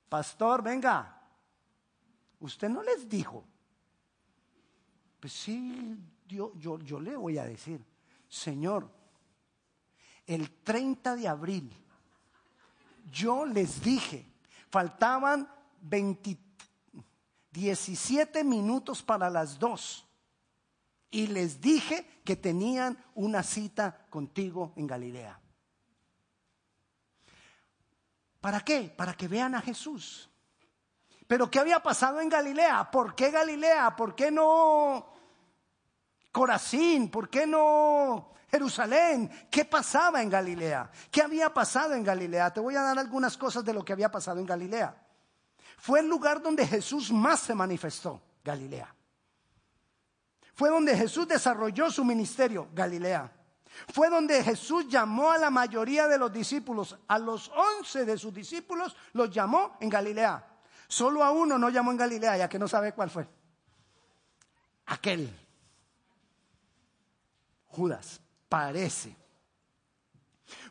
Pastor, 0.08 0.64
venga, 0.64 1.22
usted 2.40 2.70
no 2.70 2.82
les 2.82 3.10
dijo. 3.10 3.44
Pues 5.20 5.34
sí, 5.34 5.98
yo, 6.28 6.54
yo, 6.56 6.80
yo 6.80 7.00
le 7.00 7.18
voy 7.18 7.38
a 7.38 7.44
decir, 7.44 7.86
Señor, 8.30 8.90
el 10.26 10.50
30 10.64 11.18
de 11.18 11.28
abril 11.28 11.74
yo 13.12 13.46
les 13.46 13.82
dije 13.82 14.29
Faltaban 14.70 15.50
17 17.52 18.44
minutos 18.44 19.04
para 19.04 19.30
las 19.30 19.60
dos. 19.60 20.06
Y 21.12 21.28
les 21.28 21.60
dije 21.60 22.22
que 22.24 22.36
tenían 22.36 22.98
una 23.16 23.42
cita 23.42 24.06
contigo 24.10 24.74
en 24.76 24.86
Galilea. 24.86 25.40
¿Para 28.40 28.62
qué? 28.62 28.94
Para 28.96 29.14
que 29.14 29.28
vean 29.28 29.56
a 29.56 29.62
Jesús. 29.62 30.30
Pero 31.28 31.50
¿qué 31.50 31.60
había 31.60 31.82
pasado 31.82 32.22
en 32.22 32.30
Galilea? 32.30 32.90
¿Por 32.90 33.16
qué 33.16 33.32
Galilea? 33.32 33.96
¿Por 33.96 34.16
qué 34.16 34.32
no 34.32 35.19
Corazín? 36.32 37.10
¿Por 37.10 37.30
qué 37.30 37.46
no 37.48 38.34
Jerusalén, 38.50 39.30
¿qué 39.52 39.64
pasaba 39.66 40.22
en 40.22 40.30
Galilea? 40.30 40.90
¿Qué 41.12 41.22
había 41.22 41.54
pasado 41.54 41.94
en 41.94 42.04
Galilea? 42.04 42.52
Te 42.52 42.60
voy 42.60 42.76
a 42.76 42.82
dar 42.82 42.98
algunas 42.98 43.38
cosas 43.38 43.64
de 43.64 43.74
lo 43.74 43.86
que 43.86 43.94
había 43.94 44.10
pasado 44.10 44.40
en 44.40 44.46
Galilea. 44.46 44.96
Fue 45.78 46.00
el 46.00 46.08
lugar 46.08 46.42
donde 46.42 46.66
Jesús 46.66 47.12
más 47.12 47.42
se 47.42 47.54
manifestó, 47.54 48.22
Galilea. 48.44 48.94
Fue 50.56 50.70
donde 50.70 50.98
Jesús 50.98 51.28
desarrolló 51.28 51.92
su 51.92 52.04
ministerio, 52.04 52.70
Galilea. 52.74 53.32
Fue 53.94 54.10
donde 54.10 54.44
Jesús 54.44 54.88
llamó 54.90 55.32
a 55.32 55.38
la 55.38 55.52
mayoría 55.52 56.08
de 56.08 56.18
los 56.18 56.34
discípulos, 56.34 56.98
a 57.08 57.20
los 57.20 57.50
once 57.50 58.04
de 58.04 58.18
sus 58.18 58.34
discípulos 58.34 58.96
los 59.14 59.30
llamó 59.30 59.78
en 59.80 59.90
Galilea. 59.90 60.44
Solo 60.88 61.24
a 61.24 61.30
uno 61.32 61.60
no 61.60 61.70
llamó 61.70 61.92
en 61.92 61.98
Galilea, 61.98 62.38
ya 62.38 62.50
que 62.50 62.58
no 62.58 62.68
sabe 62.68 62.94
cuál 62.94 63.12
fue. 63.12 63.28
Aquel. 64.88 65.49
Judas 67.70 68.20
parece. 68.50 69.16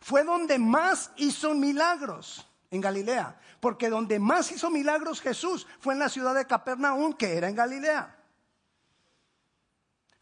Fue 0.01 0.25
donde 0.25 0.59
más 0.59 1.13
hizo 1.17 1.55
milagros 1.55 2.47
en 2.71 2.81
Galilea, 2.81 3.41
porque 3.61 3.89
donde 3.89 4.19
más 4.19 4.51
hizo 4.53 4.71
milagros 4.71 5.21
Jesús 5.21 5.67
fue 5.81 5.95
en 5.95 6.01
la 6.01 6.09
ciudad 6.09 6.35
de 6.35 6.47
Capernaum, 6.47 7.15
que 7.15 7.37
era 7.37 7.49
en 7.49 7.55
Galilea. 7.55 8.17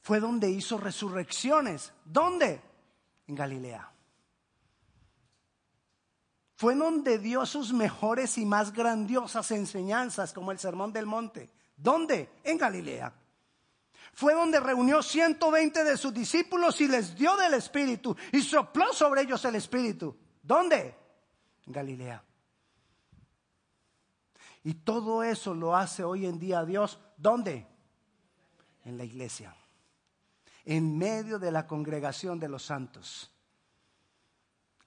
Fue 0.03 0.21
donde 0.21 0.49
hizo 0.51 0.79
resurrecciones. 0.79 1.93
¿Dónde? 2.05 2.61
En 3.27 3.35
Galilea. 3.35 3.91
Fue 6.55 6.75
donde 6.75 7.19
dio 7.19 7.45
sus 7.45 7.73
mejores 7.73 8.39
y 8.39 8.47
más 8.47 8.73
grandiosas 8.73 9.51
enseñanzas, 9.51 10.33
como 10.33 10.53
el 10.53 10.59
Sermón 10.59 10.93
del 10.93 11.07
Monte. 11.07 11.51
¿Dónde? 11.77 12.31
En 12.45 12.57
Galilea 12.57 13.13
fue 14.17 14.33
donde 14.33 14.61
reunió 14.61 15.03
120 15.03 15.85
de 15.85 15.99
sus 15.99 16.13
discípulos 16.15 16.81
y 16.81 16.89
les 16.89 17.15
dio 17.15 17.37
del 17.37 17.53
Espíritu 17.53 18.17
y 18.33 18.41
sopló 18.41 18.91
sobre 18.95 19.21
ellos 19.21 19.45
el 19.45 19.57
Espíritu. 19.57 20.17
¿Dónde? 20.43 20.97
Galilea. 21.67 22.25
Y 24.65 24.73
todo 24.73 25.23
eso 25.23 25.53
lo 25.53 25.77
hace 25.77 26.03
hoy 26.03 26.25
en 26.25 26.39
día 26.39 26.65
Dios. 26.65 26.99
¿Dónde? 27.19 27.67
En 28.87 28.97
la 28.97 29.05
iglesia. 29.05 29.55
En 30.65 30.97
medio 30.97 31.39
de 31.39 31.51
la 31.53 31.67
congregación 31.67 32.41
de 32.41 32.49
los 32.49 32.65
santos. 32.65 33.31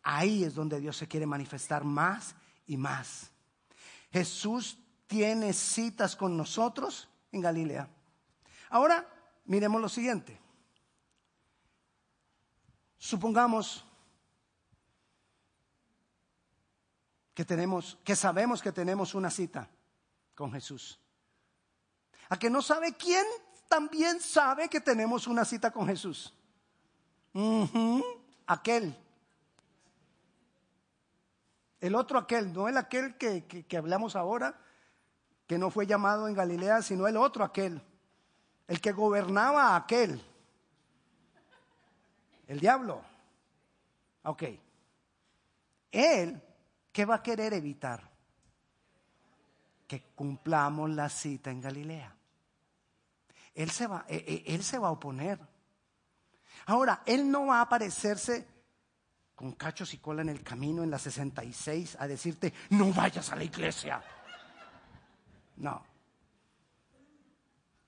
Ahí 0.02 0.44
es 0.44 0.56
donde 0.56 0.80
Dios 0.80 0.98
se 0.98 1.08
quiere 1.08 1.28
manifestar 1.28 1.84
más 1.84 2.34
y 2.66 2.78
más. 2.78 3.30
Jesús 4.12 4.80
tiene 5.06 5.54
citas 5.54 6.16
con 6.16 6.36
nosotros 6.36 7.08
en 7.32 7.42
Galilea. 7.42 7.88
Ahora, 8.72 9.08
Miremos 9.50 9.82
lo 9.82 9.90
siguiente. 9.90 10.40
Supongamos 13.00 13.84
que 17.34 17.44
tenemos, 17.44 17.98
que 18.04 18.16
sabemos 18.16 18.62
que 18.62 18.72
tenemos 18.72 19.16
una 19.16 19.32
cita 19.32 19.68
con 20.36 20.52
Jesús. 20.52 21.00
A 22.30 22.38
que 22.38 22.52
no 22.52 22.62
sabe 22.62 22.94
quién 22.94 23.26
también 23.68 24.22
sabe 24.22 24.70
que 24.70 24.82
tenemos 24.82 25.26
una 25.26 25.44
cita 25.44 25.72
con 25.72 25.88
Jesús. 25.88 26.32
Aquel. 28.46 28.96
El 31.80 31.96
otro 31.96 32.20
aquel, 32.20 32.54
no 32.54 32.68
el 32.68 32.78
aquel 32.78 33.18
que, 33.18 33.48
que 33.48 33.78
hablamos 33.78 34.16
ahora, 34.16 34.62
que 35.48 35.58
no 35.58 35.72
fue 35.72 35.88
llamado 35.88 36.28
en 36.28 36.36
Galilea, 36.36 36.84
sino 36.84 37.08
el 37.08 37.18
otro 37.18 37.44
aquel 37.44 37.82
el 38.70 38.80
que 38.80 38.92
gobernaba 38.92 39.76
aquel, 39.76 40.22
el 42.48 42.60
diablo. 42.60 43.02
Ok. 44.24 44.44
Él, 45.92 46.40
¿qué 46.92 47.04
va 47.04 47.16
a 47.16 47.24
querer 47.24 47.54
evitar? 47.54 48.08
Que 49.88 50.04
cumplamos 50.14 50.92
la 50.92 51.10
cita 51.10 51.50
en 51.50 51.62
Galilea. 51.62 52.16
Él 53.56 53.72
se 53.72 53.88
va, 53.88 54.06
eh, 54.08 54.24
eh, 54.28 54.44
él 54.46 54.64
se 54.64 54.78
va 54.78 54.90
a 54.90 54.92
oponer. 54.92 55.40
Ahora, 56.68 57.02
él 57.08 57.30
no 57.30 57.48
va 57.48 57.58
a 57.58 57.62
aparecerse 57.62 58.48
con 59.34 59.54
cachos 59.54 59.96
y 59.96 59.98
cola 59.98 60.22
en 60.22 60.30
el 60.30 60.44
camino 60.44 60.84
en 60.84 60.92
la 60.92 61.00
66 61.00 61.98
a 62.00 62.08
decirte, 62.08 62.54
no 62.70 62.94
vayas 62.94 63.32
a 63.32 63.36
la 63.36 63.44
iglesia. 63.44 64.04
No. 65.58 65.89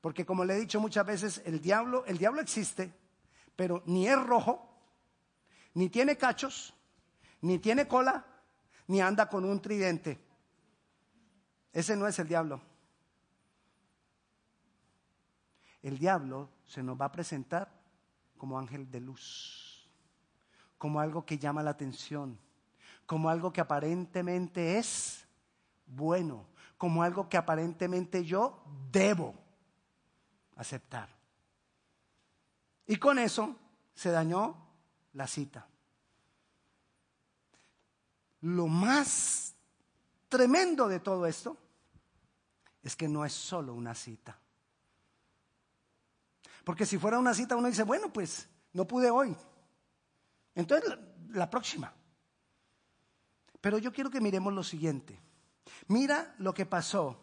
Porque 0.02 0.26
como 0.26 0.44
le 0.44 0.56
he 0.56 0.60
dicho 0.60 0.80
muchas 0.80 1.06
veces, 1.06 1.42
el 1.46 1.62
diablo, 1.62 2.04
el 2.06 2.18
diablo 2.18 2.42
existe, 2.42 2.92
pero 3.56 3.84
ni 3.86 4.08
es 4.08 4.22
rojo, 4.22 4.68
ni 5.76 5.90
tiene 5.90 6.18
cachos, 6.18 6.74
ni 7.42 7.60
tiene 7.60 7.88
cola, 7.88 8.26
ni 8.88 9.00
anda 9.00 9.30
con 9.30 9.46
un 9.46 9.62
tridente. 9.62 10.20
Ese 11.72 11.96
no 11.96 12.08
es 12.08 12.18
el 12.18 12.28
diablo. 12.28 12.60
El 15.84 16.00
diablo 16.00 16.50
se 16.66 16.82
nos 16.82 17.00
va 17.00 17.06
a 17.06 17.12
presentar 17.12 17.72
como 18.38 18.58
ángel 18.58 18.90
de 18.90 19.00
luz, 19.00 19.88
como 20.80 21.00
algo 21.00 21.26
que 21.26 21.38
llama 21.38 21.62
la 21.62 21.72
atención, 21.72 22.40
como 23.06 23.30
algo 23.30 23.54
que 23.54 23.62
aparentemente 23.62 24.80
es 24.80 25.28
bueno, 25.86 26.48
como 26.78 27.04
algo 27.04 27.30
que 27.30 27.38
aparentemente 27.38 28.26
yo 28.26 28.64
debo 28.92 29.41
aceptar. 30.62 31.10
Y 32.88 32.98
con 32.98 33.20
eso 33.20 33.56
se 33.94 34.12
dañó 34.12 34.56
la 35.14 35.28
cita. 35.28 35.68
Lo 38.42 38.68
más 38.68 39.54
tremendo 40.30 40.88
de 40.88 41.00
todo 41.00 41.26
esto 41.28 41.58
es 42.82 42.96
que 42.96 43.08
no 43.08 43.26
es 43.26 43.34
solo 43.34 43.74
una 43.74 43.94
cita. 43.94 44.40
Porque 46.64 46.86
si 46.86 46.98
fuera 46.98 47.20
una 47.20 47.34
cita 47.34 47.56
uno 47.56 47.68
dice, 47.68 47.84
bueno, 47.84 48.12
pues 48.12 48.48
no 48.74 48.88
pude 48.88 49.10
hoy. 49.10 49.36
Entonces 50.56 50.98
la, 51.30 51.50
próxima. 51.50 51.94
Pero 53.60 53.78
yo 53.78 53.92
quiero 53.92 54.10
que 54.10 54.22
miremos 54.22 54.54
lo 54.54 54.64
siguiente. 54.64 55.20
Mira 55.88 56.36
lo 56.40 56.54
que 56.54 56.66
pasó 56.66 57.20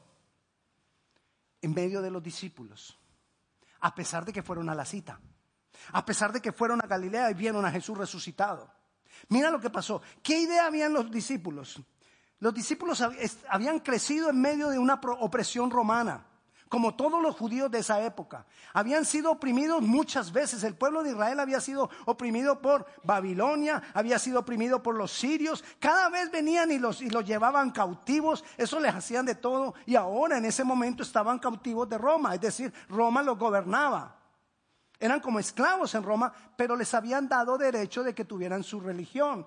en 1.61 1.75
medio 1.75 2.00
de 2.02 2.11
los 2.11 2.23
discípulos 2.23 2.98
a 3.80 3.94
pesar 3.94 4.25
de 4.25 4.32
que 4.32 4.42
fueron 4.42 4.68
a 4.68 4.75
la 4.75 4.85
cita, 4.85 5.20
a 5.92 6.04
pesar 6.04 6.32
de 6.32 6.40
que 6.40 6.52
fueron 6.52 6.80
a 6.82 6.87
Galilea 6.87 7.30
y 7.30 7.35
vieron 7.35 7.64
a 7.64 7.70
Jesús 7.70 7.97
resucitado. 7.97 8.70
Mira 9.28 9.50
lo 9.50 9.61
que 9.61 9.70
pasó. 9.70 10.00
¿Qué 10.23 10.40
idea 10.40 10.66
habían 10.66 10.92
los 10.92 11.11
discípulos? 11.11 11.80
Los 12.40 12.54
discípulos 12.54 13.02
habían 13.49 13.80
crecido 13.80 14.30
en 14.30 14.40
medio 14.40 14.68
de 14.68 14.78
una 14.78 14.94
opresión 14.94 15.70
romana 15.70 16.27
como 16.68 16.94
todos 16.94 17.22
los 17.22 17.37
judíos 17.37 17.70
de 17.70 17.78
esa 17.78 18.02
época. 18.02 18.44
Habían 18.72 19.04
sido 19.04 19.30
oprimidos 19.30 19.82
muchas 19.82 20.32
veces. 20.32 20.62
El 20.64 20.75
pueblo 20.75 21.02
de 21.02 21.10
Israel 21.10 21.40
había 21.40 21.60
sido 21.60 21.90
oprimido 22.04 22.60
por 22.60 22.87
Babilonia, 23.02 23.82
había 23.94 24.18
sido 24.18 24.40
oprimido 24.40 24.82
por 24.82 24.94
los 24.94 25.12
sirios. 25.12 25.64
Cada 25.78 26.08
vez 26.08 26.30
venían 26.30 26.70
y 26.70 26.78
los, 26.78 27.00
y 27.00 27.10
los 27.10 27.25
llevaban 27.25 27.70
cautivos. 27.70 28.44
Eso 28.56 28.80
les 28.80 28.94
hacían 28.94 29.26
de 29.26 29.34
todo. 29.34 29.75
Y 29.87 29.96
ahora 29.96 30.38
en 30.38 30.44
ese 30.44 30.64
momento 30.64 31.02
estaban 31.02 31.38
cautivos 31.38 31.88
de 31.88 31.98
Roma. 31.98 32.34
Es 32.34 32.40
decir, 32.40 32.72
Roma 32.88 33.22
los 33.22 33.38
gobernaba. 33.38 34.16
Eran 35.00 35.20
como 35.20 35.38
esclavos 35.38 35.94
en 35.94 36.02
Roma, 36.02 36.32
pero 36.56 36.75
les 36.75 36.92
habían 36.92 37.28
dado 37.28 37.56
derecho 37.56 38.02
de 38.02 38.14
que 38.14 38.25
tuvieran 38.25 38.64
su 38.64 38.80
religión. 38.80 39.46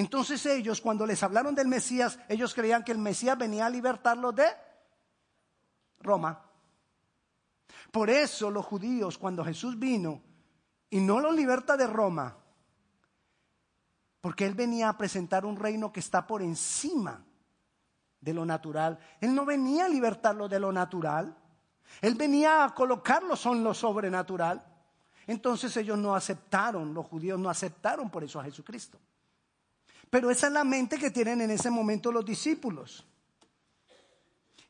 Entonces 0.00 0.46
ellos, 0.46 0.80
cuando 0.80 1.04
les 1.04 1.22
hablaron 1.22 1.54
del 1.54 1.68
Mesías, 1.68 2.18
ellos 2.26 2.54
creían 2.54 2.82
que 2.82 2.92
el 2.92 2.96
Mesías 2.96 3.36
venía 3.36 3.66
a 3.66 3.68
libertarlos 3.68 4.34
de 4.34 4.46
Roma. 5.98 6.42
Por 7.92 8.08
eso 8.08 8.50
los 8.50 8.64
judíos, 8.64 9.18
cuando 9.18 9.44
Jesús 9.44 9.78
vino 9.78 10.22
y 10.88 11.00
no 11.00 11.20
los 11.20 11.34
liberta 11.34 11.76
de 11.76 11.86
Roma, 11.86 12.34
porque 14.22 14.46
Él 14.46 14.54
venía 14.54 14.88
a 14.88 14.96
presentar 14.96 15.44
un 15.44 15.56
reino 15.56 15.92
que 15.92 16.00
está 16.00 16.26
por 16.26 16.40
encima 16.40 17.22
de 18.22 18.32
lo 18.32 18.46
natural. 18.46 18.98
Él 19.20 19.34
no 19.34 19.44
venía 19.44 19.84
a 19.84 19.88
libertarlos 19.90 20.48
de 20.48 20.60
lo 20.60 20.72
natural. 20.72 21.36
Él 22.00 22.14
venía 22.14 22.64
a 22.64 22.74
colocarlos 22.74 23.44
en 23.44 23.62
lo 23.62 23.74
sobrenatural. 23.74 24.64
Entonces 25.26 25.76
ellos 25.76 25.98
no 25.98 26.14
aceptaron, 26.14 26.94
los 26.94 27.04
judíos 27.04 27.38
no 27.38 27.50
aceptaron 27.50 28.08
por 28.08 28.24
eso 28.24 28.40
a 28.40 28.44
Jesucristo. 28.44 28.98
Pero 30.10 30.30
esa 30.30 30.48
es 30.48 30.52
la 30.52 30.64
mente 30.64 30.98
que 30.98 31.10
tienen 31.10 31.40
en 31.40 31.52
ese 31.52 31.70
momento 31.70 32.10
los 32.10 32.24
discípulos. 32.24 33.06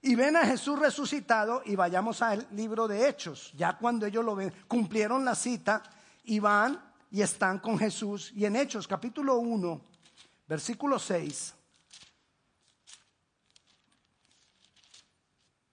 Y 0.02 0.14
ven 0.14 0.36
a 0.36 0.46
Jesús 0.46 0.78
resucitado 0.78 1.62
y 1.64 1.76
vayamos 1.76 2.22
al 2.22 2.46
libro 2.52 2.86
de 2.86 3.08
Hechos. 3.08 3.52
Ya 3.56 3.76
cuando 3.76 4.06
ellos 4.06 4.24
lo 4.24 4.34
ven, 4.34 4.52
cumplieron 4.68 5.24
la 5.24 5.34
cita 5.34 5.82
y 6.24 6.38
van 6.38 6.80
y 7.10 7.22
están 7.22 7.58
con 7.58 7.78
Jesús. 7.78 8.32
Y 8.34 8.44
en 8.44 8.56
Hechos 8.56 8.86
capítulo 8.86 9.36
1, 9.38 9.80
versículo 10.46 10.98
6. 10.98 11.54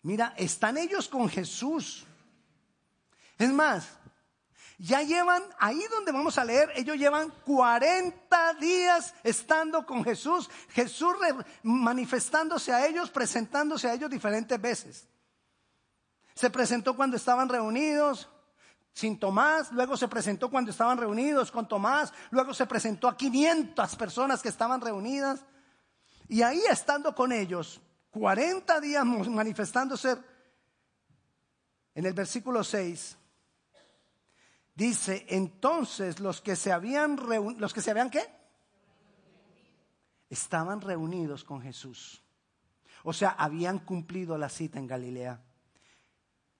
Mira, 0.03 0.34
están 0.38 0.77
ellos 0.77 1.10
con 1.10 1.27
Jesús. 1.27 2.06
Es 3.38 3.51
más, 3.51 3.97
ya 4.78 5.02
llevan, 5.02 5.44
ahí 5.58 5.82
donde 5.90 6.12
vamos 6.12 6.38
a 6.38 6.46
leer, 6.46 6.72
ellos 6.76 6.98
llevan 6.98 7.32
40 7.46 8.54
días 8.56 9.13
estando 9.24 9.86
con 9.86 10.04
Jesús, 10.04 10.50
Jesús 10.70 11.16
manifestándose 11.63 12.72
a 12.72 12.86
ellos, 12.86 13.10
presentándose 13.10 13.90
a 13.90 13.94
ellos 13.94 14.10
diferentes 14.10 14.62
veces. 14.62 15.08
Se 16.36 16.52
presentó 16.52 16.96
cuando 16.96 17.18
estaban 17.18 17.50
reunidos 17.50 18.30
sin 18.94 19.20
Tomás, 19.20 19.72
luego 19.72 19.98
se 19.98 20.08
presentó 20.08 20.50
cuando 20.50 20.70
estaban 20.70 20.98
reunidos 20.98 21.52
con 21.52 21.68
Tomás, 21.68 22.13
luego 22.30 22.54
se 22.54 22.68
presentó 22.68 23.08
a 23.08 23.18
500 23.18 23.96
personas 23.96 24.42
que 24.42 24.50
estaban 24.50 24.82
reunidas. 24.82 25.44
Y 26.28 26.44
ahí 26.44 26.62
estando 26.70 27.16
con 27.16 27.32
ellos, 27.32 27.82
40 28.12 28.80
días 28.80 29.06
manifestándose, 29.06 30.18
en 31.96 32.06
el 32.06 32.13
versículo 32.13 32.63
6, 32.63 33.18
Dice, 34.78 35.26
entonces 35.30 36.20
los 36.20 36.40
que 36.40 36.56
se 36.56 36.72
habían 36.72 37.18
reunido, 37.18 37.60
los 37.60 37.74
que 37.74 37.82
se 37.82 37.90
habían 37.90 38.12
qué? 38.12 38.24
Estaban 40.30 40.82
reunidos 40.82 41.44
con 41.44 41.63
Jesús. 41.63 42.22
O 43.04 43.12
sea, 43.12 43.30
habían 43.30 43.80
cumplido 43.80 44.38
la 44.38 44.50
cita 44.50 44.78
en 44.78 44.86
Galilea. 44.86 45.42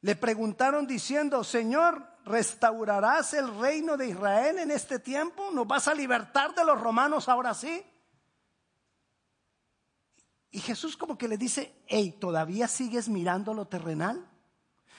Le 0.02 0.16
preguntaron 0.16 0.88
diciendo, 0.88 1.44
Señor, 1.44 2.18
¿restaurarás 2.26 3.36
el 3.36 3.56
reino 3.60 3.98
de 3.98 4.08
Israel 4.08 4.58
en 4.58 4.72
este 4.72 4.98
tiempo? 4.98 5.52
¿Nos 5.52 5.68
vas 5.68 5.88
a 5.88 5.94
libertar 5.94 6.56
de 6.56 6.66
los 6.66 6.82
romanos 6.82 7.30
ahora 7.30 7.54
sí? 7.54 7.86
Y 10.50 10.60
Jesús 10.60 10.98
como 10.98 11.20
que 11.20 11.28
le 11.28 11.38
dice, 11.38 11.84
hey, 11.86 12.18
¿todavía 12.20 12.68
sigues 12.68 13.10
mirando 13.10 13.54
lo 13.54 13.68
terrenal? 13.68 14.27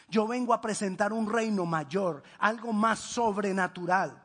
Yo 0.08 0.26
vengo 0.26 0.54
a 0.54 0.60
presentar 0.60 1.12
un 1.12 1.30
reino 1.30 1.66
mayor, 1.66 2.22
algo 2.38 2.72
más 2.72 2.98
sobrenatural. 2.98 4.24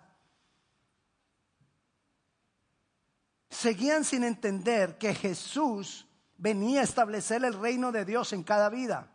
Seguían 3.50 4.04
sin 4.04 4.24
entender 4.24 4.98
que 4.98 5.14
Jesús 5.14 6.08
venía 6.38 6.82
a 6.82 6.86
establecer 6.86 7.44
el 7.44 7.54
reino 7.54 7.92
de 7.92 8.06
Dios 8.06 8.34
en 8.34 8.44
cada 8.44 8.70
vida. 8.70 9.12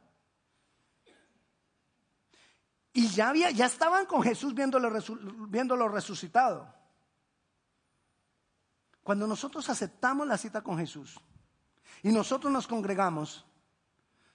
Y 2.92 3.08
ya, 3.08 3.30
había, 3.30 3.50
ya 3.50 3.66
estaban 3.66 4.06
con 4.06 4.22
Jesús 4.22 4.54
viéndolo, 4.54 4.90
viéndolo 5.48 5.88
resucitado. 5.88 6.74
Cuando 9.02 9.26
nosotros 9.26 9.70
aceptamos 9.70 10.26
la 10.26 10.36
cita 10.36 10.62
con 10.62 10.76
Jesús 10.76 11.18
y 12.02 12.10
nosotros 12.10 12.52
nos 12.52 12.66
congregamos, 12.66 13.47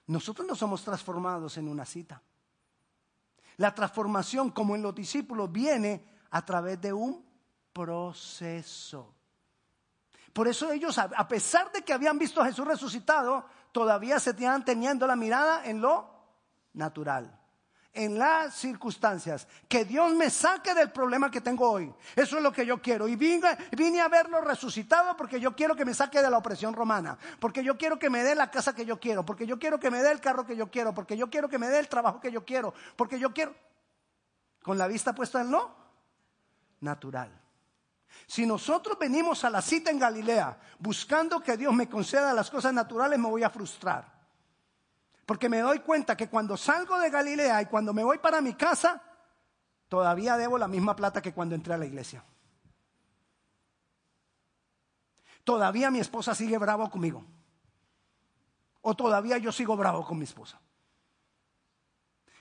nosotros 0.06 0.46
no 0.46 0.54
somos 0.54 0.82
transformados 0.82 1.56
en 1.56 1.68
una 1.68 1.84
cita. 1.84 2.22
La 3.56 3.74
transformación, 3.74 4.50
como 4.50 4.74
en 4.74 4.82
los 4.82 4.94
discípulos, 4.94 5.50
viene 5.50 6.04
a 6.30 6.44
través 6.44 6.80
de 6.80 6.92
un 6.92 7.24
proceso. 7.72 9.14
Por 10.32 10.48
eso 10.48 10.72
ellos, 10.72 10.98
a 10.98 11.28
pesar 11.28 11.70
de 11.70 11.82
que 11.82 11.92
habían 11.92 12.18
visto 12.18 12.40
a 12.40 12.46
Jesús 12.46 12.66
resucitado, 12.66 13.46
todavía 13.70 14.18
se 14.18 14.34
tenían 14.34 14.64
teniendo 14.64 15.06
la 15.06 15.14
mirada 15.14 15.64
en 15.64 15.80
lo 15.80 16.10
natural 16.72 17.43
en 17.94 18.18
las 18.18 18.54
circunstancias. 18.54 19.46
Que 19.68 19.84
Dios 19.84 20.12
me 20.12 20.28
saque 20.28 20.74
del 20.74 20.90
problema 20.90 21.30
que 21.30 21.40
tengo 21.40 21.70
hoy. 21.70 21.94
Eso 22.14 22.36
es 22.36 22.42
lo 22.42 22.52
que 22.52 22.66
yo 22.66 22.82
quiero. 22.82 23.08
Y 23.08 23.16
vine, 23.16 23.56
vine, 23.72 24.00
a 24.00 24.08
verlo 24.08 24.40
resucitado 24.40 25.16
porque 25.16 25.40
yo 25.40 25.54
quiero 25.54 25.76
que 25.76 25.84
me 25.84 25.94
saque 25.94 26.20
de 26.20 26.28
la 26.28 26.38
opresión 26.38 26.74
romana. 26.74 27.16
Porque 27.38 27.62
yo 27.62 27.78
quiero 27.78 27.98
que 27.98 28.10
me 28.10 28.22
dé 28.22 28.34
la 28.34 28.50
casa 28.50 28.74
que 28.74 28.84
yo 28.84 28.98
quiero. 28.98 29.24
Porque 29.24 29.46
yo 29.46 29.58
quiero 29.58 29.78
que 29.78 29.90
me 29.90 30.02
dé 30.02 30.10
el 30.10 30.20
carro 30.20 30.44
que 30.44 30.56
yo 30.56 30.70
quiero. 30.70 30.92
Porque 30.92 31.16
yo 31.16 31.30
quiero 31.30 31.48
que 31.48 31.58
me 31.58 31.68
dé 31.68 31.78
el 31.78 31.88
trabajo 31.88 32.20
que 32.20 32.32
yo 32.32 32.44
quiero. 32.44 32.74
Porque 32.96 33.18
yo 33.18 33.32
quiero... 33.32 33.54
Con 34.62 34.76
la 34.76 34.88
vista 34.88 35.14
puesta 35.14 35.40
en 35.40 35.50
lo 35.50 35.74
natural. 36.80 37.30
Si 38.26 38.46
nosotros 38.46 38.98
venimos 38.98 39.44
a 39.44 39.50
la 39.50 39.60
cita 39.60 39.90
en 39.90 39.98
Galilea 39.98 40.58
buscando 40.78 41.40
que 41.40 41.56
Dios 41.56 41.74
me 41.74 41.88
conceda 41.88 42.32
las 42.32 42.50
cosas 42.50 42.72
naturales, 42.72 43.18
me 43.18 43.28
voy 43.28 43.42
a 43.42 43.50
frustrar. 43.50 44.13
Porque 45.26 45.48
me 45.48 45.60
doy 45.60 45.80
cuenta 45.80 46.16
que 46.16 46.28
cuando 46.28 46.56
salgo 46.56 46.98
de 46.98 47.10
Galilea 47.10 47.62
y 47.62 47.66
cuando 47.66 47.94
me 47.94 48.04
voy 48.04 48.18
para 48.18 48.40
mi 48.40 48.54
casa, 48.54 49.02
todavía 49.88 50.36
debo 50.36 50.58
la 50.58 50.68
misma 50.68 50.94
plata 50.94 51.22
que 51.22 51.32
cuando 51.32 51.54
entré 51.54 51.74
a 51.74 51.78
la 51.78 51.86
iglesia. 51.86 52.24
Todavía 55.44 55.90
mi 55.90 56.00
esposa 56.00 56.34
sigue 56.34 56.58
bravo 56.58 56.90
conmigo. 56.90 57.24
O 58.82 58.94
todavía 58.94 59.38
yo 59.38 59.50
sigo 59.50 59.76
bravo 59.76 60.04
con 60.04 60.18
mi 60.18 60.24
esposa. 60.24 60.60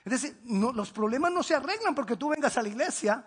Es 0.04 0.12
decir, 0.12 0.41
los 0.46 0.91
problemas 0.91 1.32
no 1.32 1.43
se 1.43 1.56
arreglan 1.56 1.96
porque 1.96 2.17
tú 2.17 2.30
vengas 2.30 2.58
a 2.58 2.62
la 2.62 2.67
iglesia. 2.67 3.26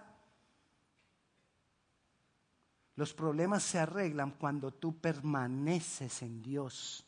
Los 2.97 3.15
problemas 3.15 3.63
se 3.63 3.79
arreglan 3.79 4.33
cuando 4.33 4.73
tú 4.73 4.99
permaneces 4.99 6.21
en 6.23 6.43
Dios, 6.43 7.07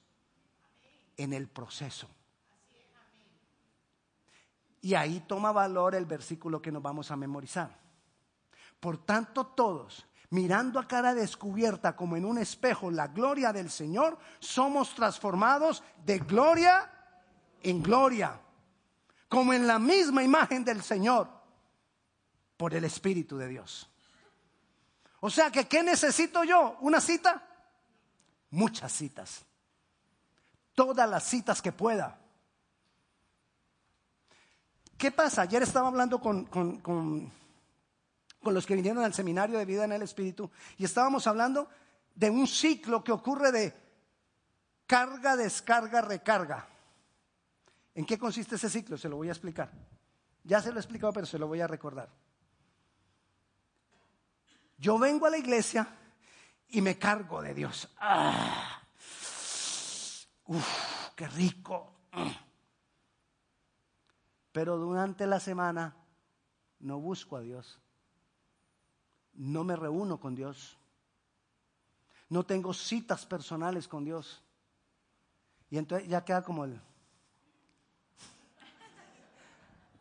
en 1.16 1.34
el 1.34 1.48
proceso. 1.48 2.08
Y 4.80 4.94
ahí 4.94 5.20
toma 5.26 5.52
valor 5.52 5.94
el 5.94 6.06
versículo 6.06 6.62
que 6.62 6.72
nos 6.72 6.82
vamos 6.82 7.10
a 7.10 7.16
memorizar. 7.16 7.76
Por 8.80 9.04
tanto, 9.04 9.46
todos, 9.46 10.06
mirando 10.30 10.78
a 10.78 10.86
cara 10.86 11.14
descubierta 11.14 11.96
como 11.96 12.16
en 12.16 12.24
un 12.24 12.38
espejo 12.38 12.90
la 12.90 13.08
gloria 13.08 13.52
del 13.52 13.70
Señor, 13.70 14.18
somos 14.38 14.94
transformados 14.94 15.82
de 16.04 16.18
gloria 16.20 16.90
en 17.62 17.82
gloria, 17.82 18.40
como 19.28 19.52
en 19.52 19.66
la 19.66 19.78
misma 19.78 20.22
imagen 20.22 20.64
del 20.64 20.82
Señor, 20.82 21.28
por 22.56 22.74
el 22.74 22.84
Espíritu 22.84 23.36
de 23.36 23.48
Dios. 23.48 23.90
O 25.20 25.30
sea 25.30 25.50
que, 25.50 25.66
¿qué 25.66 25.82
necesito 25.82 26.44
yo? 26.44 26.76
¿Una 26.80 27.00
cita? 27.00 27.44
Muchas 28.50 28.92
citas. 28.92 29.44
Todas 30.74 31.08
las 31.08 31.24
citas 31.24 31.60
que 31.60 31.72
pueda. 31.72 32.18
¿Qué 34.98 35.12
pasa? 35.12 35.42
Ayer 35.42 35.62
estaba 35.62 35.86
hablando 35.86 36.20
con, 36.20 36.44
con, 36.46 37.32
los 38.42 38.66
que 38.66 38.74
vinieron 38.74 39.04
al 39.04 39.14
seminario 39.14 39.56
de 39.56 39.64
vida 39.64 39.84
en 39.84 39.92
el 39.92 40.02
Espíritu 40.02 40.50
y 40.76 40.84
estábamos 40.84 41.26
hablando 41.28 41.68
de 42.16 42.28
un 42.30 42.48
ciclo 42.48 43.04
que 43.04 43.12
ocurre 43.12 43.52
de 43.52 43.72
carga, 44.86 45.36
descarga, 45.36 46.00
recarga. 46.00 46.66
¿En 47.94 48.04
qué 48.04 48.18
consiste 48.18 48.56
ese 48.56 48.68
ciclo? 48.68 48.98
Se 48.98 49.08
lo 49.08 49.16
voy 49.16 49.28
a 49.28 49.32
explicar. 49.32 49.70
Ya 50.42 50.60
se 50.60 50.70
lo 50.70 50.78
he 50.78 50.80
explicado, 50.80 51.12
pero 51.12 51.26
se 51.26 51.38
lo 51.38 51.46
voy 51.46 51.60
a 51.60 51.68
recordar. 51.68 52.08
Yo 54.78 54.98
vengo 54.98 55.26
a 55.26 55.30
la 55.30 55.38
iglesia 55.38 55.86
y 56.70 56.80
me 56.80 56.98
cargo 56.98 57.40
de 57.40 57.54
Dios. 57.54 57.88
¡Ah! 57.98 58.82
¡Uf! 60.46 61.14
¡Qué 61.14 61.28
rico! 61.28 61.92
Pero 64.52 64.78
durante 64.78 65.26
la 65.26 65.40
semana 65.40 65.96
no 66.80 66.98
busco 66.98 67.36
a 67.36 67.40
Dios. 67.40 67.80
No 69.34 69.64
me 69.64 69.76
reúno 69.76 70.18
con 70.18 70.34
Dios. 70.34 70.78
No 72.28 72.44
tengo 72.44 72.72
citas 72.74 73.24
personales 73.26 73.88
con 73.88 74.04
Dios. 74.04 74.42
Y 75.70 75.78
entonces 75.78 76.08
ya 76.08 76.24
queda 76.24 76.42
como 76.42 76.64
el 76.64 76.80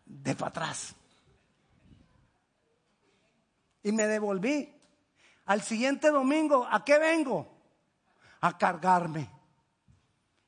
de 0.05 0.35
para 0.35 0.49
atrás. 0.49 0.95
Y 3.83 3.91
me 3.91 4.07
devolví. 4.07 4.73
Al 5.45 5.61
siguiente 5.61 6.11
domingo, 6.11 6.67
¿a 6.69 6.83
qué 6.83 6.99
vengo? 6.99 7.47
A 8.41 8.57
cargarme. 8.57 9.29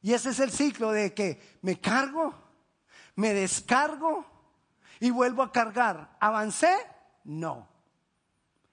Y 0.02 0.14
ese 0.14 0.30
es 0.30 0.40
el 0.40 0.52
ciclo 0.52 0.92
de 0.92 1.14
que 1.14 1.60
me 1.62 1.80
cargo 1.80 2.34
me 3.20 3.34
descargo 3.34 4.26
y 5.02 5.10
vuelvo 5.10 5.44
a 5.44 5.52
cargar. 5.52 6.16
¿Avancé? 6.22 6.74
No. 7.26 7.68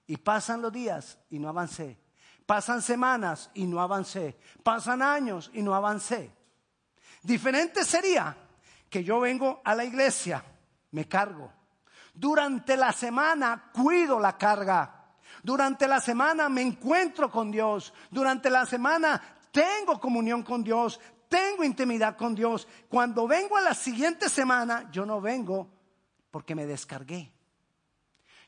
Y 0.07 0.15
pasan 0.15 0.61
los 0.61 0.71
días 0.71 1.19
y 1.29 1.37
no 1.37 1.49
avancé. 1.49 1.99
Pasan 2.45 2.81
semanas 2.81 3.51
y 3.55 3.65
no 3.65 3.81
avancé. 3.81 4.39
Pasan 4.63 5.01
años 5.01 5.51
y 5.53 5.61
no 5.61 5.75
avancé. 5.75 6.31
Diferente 7.23 7.83
sería 7.83 8.37
que 8.89 9.03
yo 9.03 9.19
vengo 9.19 9.61
a 9.65 9.75
la 9.75 9.83
iglesia, 9.83 10.41
me 10.91 11.09
cargo. 11.09 11.51
Durante 12.13 12.77
la 12.77 12.93
semana 12.93 13.69
cuido 13.73 14.17
la 14.17 14.37
carga. 14.37 15.09
Durante 15.43 15.89
la 15.89 15.99
semana 15.99 16.47
me 16.47 16.61
encuentro 16.61 17.29
con 17.29 17.51
Dios. 17.51 17.93
Durante 18.09 18.49
la 18.49 18.65
semana 18.65 19.21
tengo 19.51 19.99
comunión 19.99 20.41
con 20.41 20.63
Dios 20.63 21.01
tengo 21.27 21.63
intimidad 21.63 22.15
con 22.17 22.35
Dios. 22.35 22.67
Cuando 22.89 23.27
vengo 23.27 23.57
a 23.57 23.61
la 23.61 23.73
siguiente 23.73 24.29
semana, 24.29 24.89
yo 24.91 25.05
no 25.05 25.21
vengo 25.21 25.69
porque 26.31 26.55
me 26.55 26.65
descargué. 26.65 27.31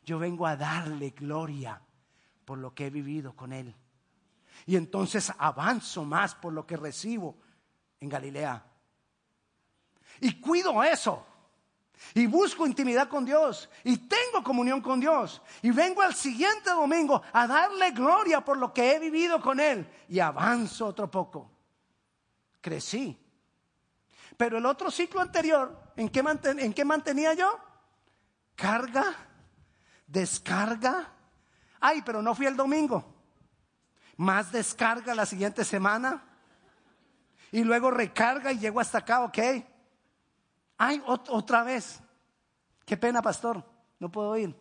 Yo 0.03 0.19
vengo 0.19 0.47
a 0.47 0.55
darle 0.55 1.11
gloria 1.11 1.81
por 2.45 2.57
lo 2.57 2.73
que 2.73 2.87
he 2.87 2.89
vivido 2.89 3.35
con 3.35 3.53
Él. 3.53 3.75
Y 4.65 4.75
entonces 4.75 5.31
avanzo 5.37 6.03
más 6.03 6.35
por 6.35 6.53
lo 6.53 6.65
que 6.65 6.77
recibo 6.77 7.37
en 7.99 8.09
Galilea. 8.09 8.65
Y 10.21 10.39
cuido 10.39 10.83
eso. 10.83 11.25
Y 12.13 12.25
busco 12.27 12.65
intimidad 12.65 13.09
con 13.09 13.25
Dios. 13.25 13.69
Y 13.83 13.97
tengo 13.97 14.43
comunión 14.43 14.81
con 14.81 14.99
Dios. 14.99 15.41
Y 15.61 15.71
vengo 15.71 16.01
al 16.01 16.15
siguiente 16.15 16.69
domingo 16.69 17.21
a 17.33 17.45
darle 17.45 17.91
gloria 17.91 18.43
por 18.43 18.57
lo 18.57 18.73
que 18.73 18.95
he 18.95 18.99
vivido 18.99 19.41
con 19.41 19.59
Él. 19.59 19.87
Y 20.07 20.19
avanzo 20.19 20.87
otro 20.87 21.11
poco 21.11 21.58
crecí. 22.61 23.17
Pero 24.37 24.57
el 24.57 24.65
otro 24.65 24.91
ciclo 24.91 25.21
anterior, 25.21 25.93
¿en 25.95 26.09
qué, 26.09 26.23
¿en 26.57 26.73
qué 26.73 26.85
mantenía 26.85 27.33
yo? 27.33 27.59
Carga, 28.55 29.15
descarga. 30.07 31.11
Ay, 31.79 32.01
pero 32.05 32.21
no 32.21 32.35
fui 32.35 32.45
el 32.45 32.55
domingo. 32.55 33.15
Más 34.17 34.51
descarga 34.51 35.15
la 35.15 35.25
siguiente 35.25 35.63
semana. 35.63 36.23
Y 37.51 37.63
luego 37.63 37.89
recarga 37.89 38.51
y 38.51 38.59
llego 38.59 38.79
hasta 38.79 38.99
acá, 38.99 39.23
ok. 39.23 39.37
Ay, 40.77 41.01
otra 41.05 41.63
vez. 41.63 41.99
Qué 42.85 42.95
pena, 42.97 43.21
pastor. 43.21 43.63
No 43.99 44.09
puedo 44.09 44.35
ir. 44.37 44.55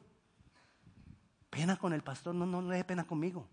Pena 1.51 1.77
con 1.77 1.93
el 1.93 2.03
pastor, 2.03 2.35
no, 2.35 2.47
no 2.47 2.63
le 2.63 2.77
dé 2.77 2.85
pena 2.85 3.07
conmigo. 3.07 3.49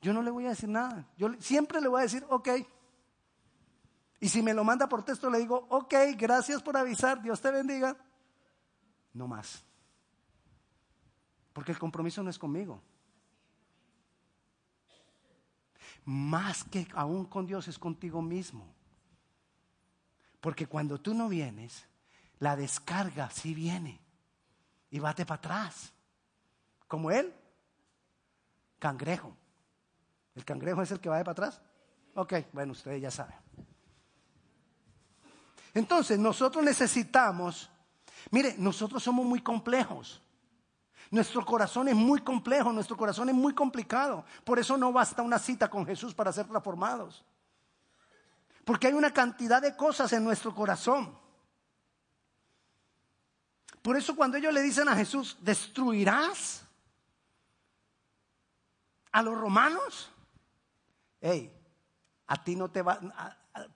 Yo 0.00 0.12
no 0.12 0.22
le 0.22 0.30
voy 0.30 0.46
a 0.46 0.50
decir 0.50 0.68
nada. 0.68 1.06
Yo 1.16 1.28
siempre 1.40 1.80
le 1.80 1.88
voy 1.88 2.00
a 2.00 2.02
decir, 2.02 2.24
ok, 2.28 2.48
y 4.20 4.28
si 4.28 4.42
me 4.42 4.54
lo 4.54 4.64
manda 4.64 4.88
por 4.88 5.04
texto, 5.04 5.28
le 5.30 5.38
digo, 5.38 5.66
ok, 5.70 5.94
gracias 6.16 6.62
por 6.62 6.76
avisar, 6.76 7.20
Dios 7.22 7.40
te 7.40 7.50
bendiga. 7.50 7.96
No 9.12 9.28
más. 9.28 9.64
Porque 11.52 11.72
el 11.72 11.78
compromiso 11.78 12.22
no 12.22 12.30
es 12.30 12.38
conmigo. 12.38 12.82
Más 16.04 16.64
que 16.64 16.86
aún 16.94 17.26
con 17.26 17.46
Dios 17.46 17.68
es 17.68 17.78
contigo 17.78 18.20
mismo. 18.20 18.74
Porque 20.40 20.66
cuando 20.66 21.00
tú 21.00 21.14
no 21.14 21.28
vienes, 21.28 21.86
la 22.38 22.56
descarga 22.56 23.30
sí 23.30 23.54
viene. 23.54 24.00
Y 24.90 24.98
bate 24.98 25.24
para 25.24 25.38
atrás. 25.38 25.92
Como 26.86 27.10
él, 27.10 27.32
cangrejo. 28.78 29.36
¿El 30.34 30.44
cangrejo 30.44 30.82
es 30.82 30.90
el 30.90 31.00
que 31.00 31.08
va 31.08 31.18
de 31.18 31.24
para 31.24 31.32
atrás? 31.32 31.62
Ok, 32.14 32.34
bueno, 32.52 32.72
ustedes 32.72 33.00
ya 33.00 33.10
saben. 33.10 33.43
Entonces, 35.74 36.18
nosotros 36.18 36.64
necesitamos, 36.64 37.68
mire, 38.30 38.54
nosotros 38.58 39.02
somos 39.02 39.26
muy 39.26 39.40
complejos. 39.40 40.22
Nuestro 41.10 41.44
corazón 41.44 41.88
es 41.88 41.94
muy 41.94 42.20
complejo, 42.20 42.72
nuestro 42.72 42.96
corazón 42.96 43.28
es 43.28 43.34
muy 43.34 43.54
complicado. 43.54 44.24
Por 44.44 44.58
eso 44.58 44.76
no 44.76 44.92
basta 44.92 45.22
una 45.22 45.38
cita 45.38 45.68
con 45.68 45.84
Jesús 45.84 46.14
para 46.14 46.32
ser 46.32 46.46
transformados. 46.46 47.24
Porque 48.64 48.86
hay 48.86 48.94
una 48.94 49.12
cantidad 49.12 49.60
de 49.60 49.76
cosas 49.76 50.12
en 50.12 50.24
nuestro 50.24 50.54
corazón. 50.54 51.16
Por 53.82 53.96
eso 53.96 54.16
cuando 54.16 54.38
ellos 54.38 54.54
le 54.54 54.62
dicen 54.62 54.88
a 54.88 54.96
Jesús, 54.96 55.36
¿destruirás 55.42 56.64
a 59.12 59.22
los 59.22 59.36
romanos? 59.36 60.10
Hey, 61.20 61.54
a 62.26 62.42
ti 62.42 62.56
no 62.56 62.70
te 62.70 62.80
va, 62.80 62.98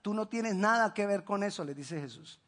tú 0.01 0.13
no 0.13 0.27
tienes 0.27 0.55
nada 0.55 0.93
que 0.93 1.05
ver 1.05 1.23
con 1.23 1.43
eso, 1.43 1.63
le 1.63 1.73
dice 1.73 1.99
Jesús. 1.99 2.39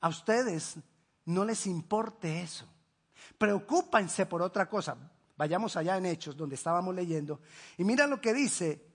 A 0.00 0.08
ustedes 0.08 0.76
no 1.24 1.44
les 1.44 1.66
importe 1.66 2.42
eso. 2.42 2.66
Preocúpense 3.38 4.26
por 4.26 4.42
otra 4.42 4.68
cosa. 4.68 4.96
Vayamos 5.36 5.76
allá 5.76 5.96
en 5.96 6.06
Hechos, 6.06 6.36
donde 6.36 6.54
estábamos 6.54 6.94
leyendo. 6.94 7.40
Y 7.76 7.84
mira 7.84 8.06
lo 8.06 8.20
que 8.20 8.32
dice 8.32 8.86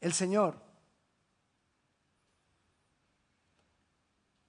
el 0.00 0.12
Señor. 0.12 0.60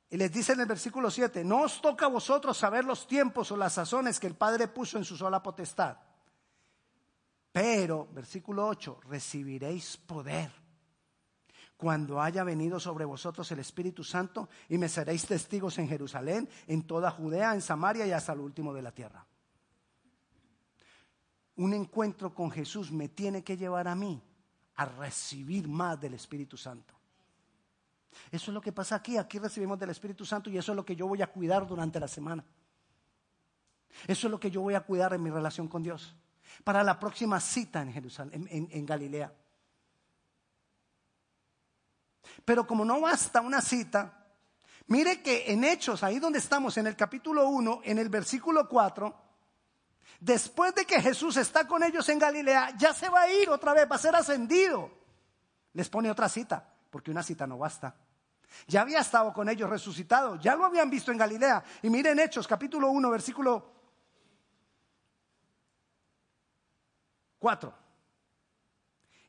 Y 0.10 0.18
les 0.18 0.32
dice 0.32 0.54
en 0.54 0.62
el 0.62 0.65
versículo 0.65 1.12
7, 1.12 1.44
no 1.44 1.63
os 1.63 1.82
toca 1.82 2.06
a 2.06 2.10
vosotros 2.10 2.58
saber 2.58 2.86
los 2.86 3.08
tiempos 3.08 3.52
o 3.52 3.58
las 3.58 3.74
sazones 3.74 4.20
que 4.20 4.28
el 4.28 4.36
Padre 4.36 4.68
puso 4.68 4.98
en 4.98 5.04
su 5.04 5.18
sola 5.18 5.44
potestad. 5.44 5.98
Pero, 7.56 8.10
versículo 8.12 8.68
8, 8.68 9.00
recibiréis 9.08 9.96
poder 9.96 10.52
cuando 11.78 12.22
haya 12.22 12.44
venido 12.44 12.82
sobre 12.82 13.06
vosotros 13.06 13.50
el 13.50 13.60
Espíritu 13.60 14.04
Santo 14.04 14.50
y 14.68 14.78
me 14.78 14.89
seréis 14.89 15.26
testigos 15.26 15.78
en 15.78 15.88
Jerusalén, 15.88 16.50
en 16.68 16.84
toda 16.84 17.12
Judea, 17.12 17.54
en 17.54 17.62
Samaria 17.62 18.06
y 18.06 18.12
hasta 18.12 18.34
el 18.34 18.41
último 18.41 18.74
de 18.74 18.82
la 18.82 18.91
tierra. 18.91 19.26
Un 21.56 21.74
encuentro 21.74 22.36
con 22.36 22.52
Jesús 22.52 22.91
me 22.91 23.08
tiene 23.08 23.41
que 23.41 23.56
llevar 23.56 23.88
a 23.88 23.96
mí 23.96 24.22
a 24.76 24.84
recibir 24.84 25.65
más 25.70 25.98
del 26.02 26.15
Espíritu 26.15 26.58
Santo. 26.58 26.94
Eso 28.34 28.52
es 28.52 28.54
lo 28.54 28.60
que 28.60 28.74
pasa 28.74 28.96
aquí. 28.96 29.15
Aquí 29.15 29.39
recibimos 29.39 29.80
del 29.80 29.91
Espíritu 29.91 30.26
Santo 30.26 30.50
y 30.50 30.58
eso 30.58 30.74
es 30.74 30.76
lo 30.76 30.84
que 30.84 30.98
yo 30.98 31.08
voy 31.08 31.22
a 31.22 31.28
cuidar 31.28 31.65
durante 31.65 32.02
la 32.02 32.10
semana. 32.10 32.44
Eso 34.08 34.28
es 34.28 34.32
lo 34.32 34.41
que 34.41 34.52
yo 34.52 34.60
voy 34.60 34.74
a 34.74 34.82
cuidar 34.82 35.13
en 35.13 35.24
mi 35.24 35.30
relación 35.30 35.70
con 35.70 35.84
Dios. 35.84 36.18
Para 36.63 36.84
la 36.84 37.00
próxima 37.00 37.39
cita 37.39 37.82
en 37.82 37.94
Jerusalén, 37.94 38.48
en, 38.50 38.86
Galilea. 38.86 39.32
Pero 42.44 42.65
como 42.65 42.86
no 42.86 43.02
basta 43.02 43.41
una 43.41 43.62
cita, 43.62 44.26
mire 44.88 45.22
que 45.22 45.52
en 45.52 45.63
Hechos, 45.63 46.04
ahí 46.04 46.20
donde 46.20 46.39
estamos, 46.39 46.78
en 46.78 46.88
el 46.88 46.96
capítulo 46.96 47.48
1, 47.50 47.82
en 47.84 48.00
el 48.00 48.10
versículo 48.10 48.68
4, 48.68 49.15
después 50.20 50.74
de 50.76 50.86
que 50.86 51.02
Jesús 51.02 51.38
está 51.38 51.68
con 51.68 51.84
ellos 51.84 52.08
en 52.10 52.20
Galilea, 52.20 52.76
ya 52.78 52.94
se 52.94 53.10
va 53.10 53.22
a 53.22 53.32
ir 53.32 53.50
otra 53.50 53.74
vez, 53.74 53.89
va 53.89 53.96
a 53.96 54.00
ser 54.00 54.15
ascendido. 54.15 54.91
Les 55.74 55.89
pone 55.89 56.10
otra 56.10 56.30
cita, 56.30 56.68
porque 56.89 57.12
una 57.12 57.22
cita 57.22 57.46
no 57.46 57.58
basta. 57.58 57.96
Ya 58.68 58.82
había 58.82 59.00
estado 59.00 59.34
con 59.34 59.50
ellos 59.50 59.70
resucitado, 59.70 60.38
ya 60.38 60.56
lo 60.56 60.65
habían 60.65 60.89
visto 60.89 61.12
en 61.12 61.18
Galilea. 61.18 61.63
Y 61.82 61.89
miren 61.89 62.20
Hechos, 62.20 62.48
capítulo 62.48 62.89
1, 62.89 63.10
versículo 63.10 63.75
4. 67.45 67.71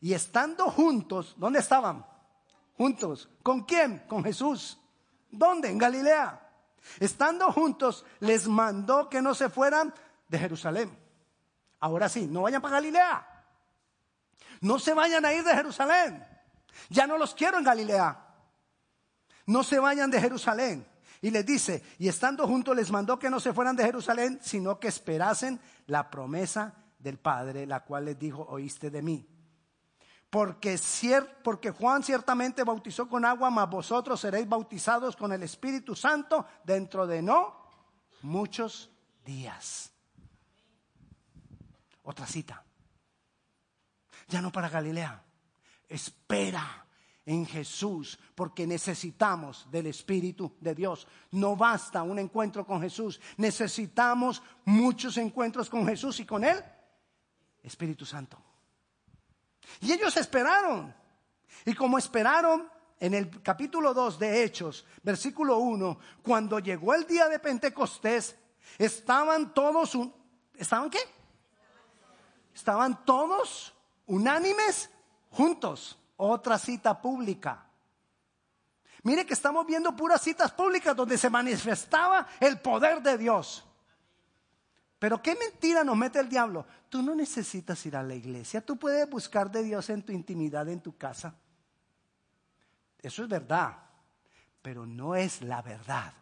Y 0.00 0.14
estando 0.14 0.70
juntos, 0.70 1.34
¿dónde 1.36 1.58
estaban? 1.58 2.06
Juntos. 2.78 3.28
¿Con 3.42 3.64
quién? 3.64 3.98
Con 4.08 4.24
Jesús. 4.24 4.80
¿Dónde? 5.30 5.68
En 5.68 5.76
Galilea. 5.76 6.40
Estando 6.98 7.52
juntos, 7.52 8.06
les 8.20 8.48
mandó 8.48 9.10
que 9.10 9.20
no 9.20 9.34
se 9.34 9.50
fueran 9.50 9.92
de 10.28 10.38
Jerusalén. 10.38 10.98
Ahora 11.78 12.08
sí, 12.08 12.26
no 12.26 12.40
vayan 12.40 12.62
para 12.62 12.76
Galilea. 12.76 13.44
No 14.62 14.78
se 14.78 14.94
vayan 14.94 15.26
a 15.26 15.34
ir 15.34 15.44
de 15.44 15.54
Jerusalén. 15.54 16.26
Ya 16.88 17.06
no 17.06 17.18
los 17.18 17.34
quiero 17.34 17.58
en 17.58 17.64
Galilea 17.64 18.22
no 19.46 19.62
se 19.62 19.78
vayan 19.78 20.10
de 20.10 20.20
Jerusalén. 20.20 20.84
Y 21.22 21.30
les 21.30 21.46
dice, 21.46 21.84
y 21.98 22.08
estando 22.08 22.48
juntos 22.48 22.74
les 22.74 22.90
mandó 22.90 23.18
que 23.18 23.30
no 23.30 23.38
se 23.38 23.52
fueran 23.52 23.76
de 23.76 23.84
Jerusalén, 23.84 24.40
sino 24.42 24.80
que 24.80 24.88
esperasen 24.88 25.60
la 25.86 26.10
promesa 26.10 26.74
del 27.06 27.18
Padre, 27.20 27.66
la 27.66 27.84
cual 27.84 28.06
les 28.06 28.18
dijo, 28.18 28.44
oíste 28.48 28.90
de 28.90 29.00
mí. 29.00 29.24
Porque, 30.28 30.76
porque 31.44 31.70
Juan 31.70 32.02
ciertamente 32.02 32.64
bautizó 32.64 33.08
con 33.08 33.24
agua, 33.24 33.48
mas 33.48 33.70
vosotros 33.70 34.20
seréis 34.20 34.48
bautizados 34.48 35.14
con 35.14 35.32
el 35.32 35.44
Espíritu 35.44 35.94
Santo 35.94 36.44
dentro 36.64 37.06
de 37.06 37.22
no 37.22 37.68
muchos 38.22 38.90
días. 39.24 39.92
Otra 42.02 42.26
cita. 42.26 42.64
Ya 44.26 44.42
no 44.42 44.50
para 44.50 44.68
Galilea. 44.68 45.22
Espera 45.88 46.86
en 47.24 47.46
Jesús, 47.46 48.18
porque 48.34 48.66
necesitamos 48.66 49.68
del 49.70 49.86
Espíritu 49.86 50.56
de 50.60 50.74
Dios. 50.74 51.06
No 51.30 51.54
basta 51.54 52.02
un 52.02 52.18
encuentro 52.18 52.66
con 52.66 52.80
Jesús, 52.80 53.20
necesitamos 53.36 54.42
muchos 54.64 55.16
encuentros 55.18 55.70
con 55.70 55.86
Jesús 55.86 56.18
y 56.18 56.26
con 56.26 56.42
Él, 56.42 56.56
Espíritu 57.66 58.06
Santo. 58.06 58.38
Y 59.80 59.92
ellos 59.92 60.16
esperaron. 60.16 60.94
Y 61.64 61.74
como 61.74 61.98
esperaron 61.98 62.70
en 63.00 63.14
el 63.14 63.42
capítulo 63.42 63.92
2 63.92 64.18
de 64.18 64.44
Hechos, 64.44 64.86
versículo 65.02 65.58
1, 65.58 65.98
cuando 66.22 66.60
llegó 66.60 66.94
el 66.94 67.06
día 67.06 67.28
de 67.28 67.40
Pentecostés, 67.40 68.36
estaban 68.78 69.52
todos, 69.52 69.98
¿estaban 70.56 70.88
qué? 70.88 71.00
Estaban 72.54 73.04
todos 73.04 73.74
unánimes 74.06 74.88
juntos 75.30 75.98
otra 76.16 76.58
cita 76.58 77.02
pública. 77.02 77.66
Mire 79.02 79.26
que 79.26 79.34
estamos 79.34 79.66
viendo 79.66 79.94
puras 79.94 80.22
citas 80.22 80.52
públicas 80.52 80.96
donde 80.96 81.18
se 81.18 81.28
manifestaba 81.28 82.26
el 82.40 82.60
poder 82.60 83.02
de 83.02 83.18
Dios. 83.18 83.65
Pero 84.98 85.20
qué 85.22 85.34
mentira 85.34 85.84
nos 85.84 85.96
mete 85.96 86.18
el 86.18 86.28
diablo. 86.28 86.66
Tú 86.88 87.02
no 87.02 87.14
necesitas 87.14 87.84
ir 87.86 87.96
a 87.96 88.02
la 88.02 88.14
iglesia, 88.14 88.60
tú 88.60 88.78
puedes 88.78 89.08
buscar 89.08 89.50
de 89.50 89.62
Dios 89.62 89.90
en 89.90 90.02
tu 90.02 90.12
intimidad, 90.12 90.68
en 90.68 90.80
tu 90.80 90.96
casa. 90.96 91.34
Eso 92.98 93.22
es 93.22 93.28
verdad, 93.28 93.76
pero 94.62 94.86
no 94.86 95.14
es 95.14 95.42
la 95.42 95.62
verdad. 95.62 96.14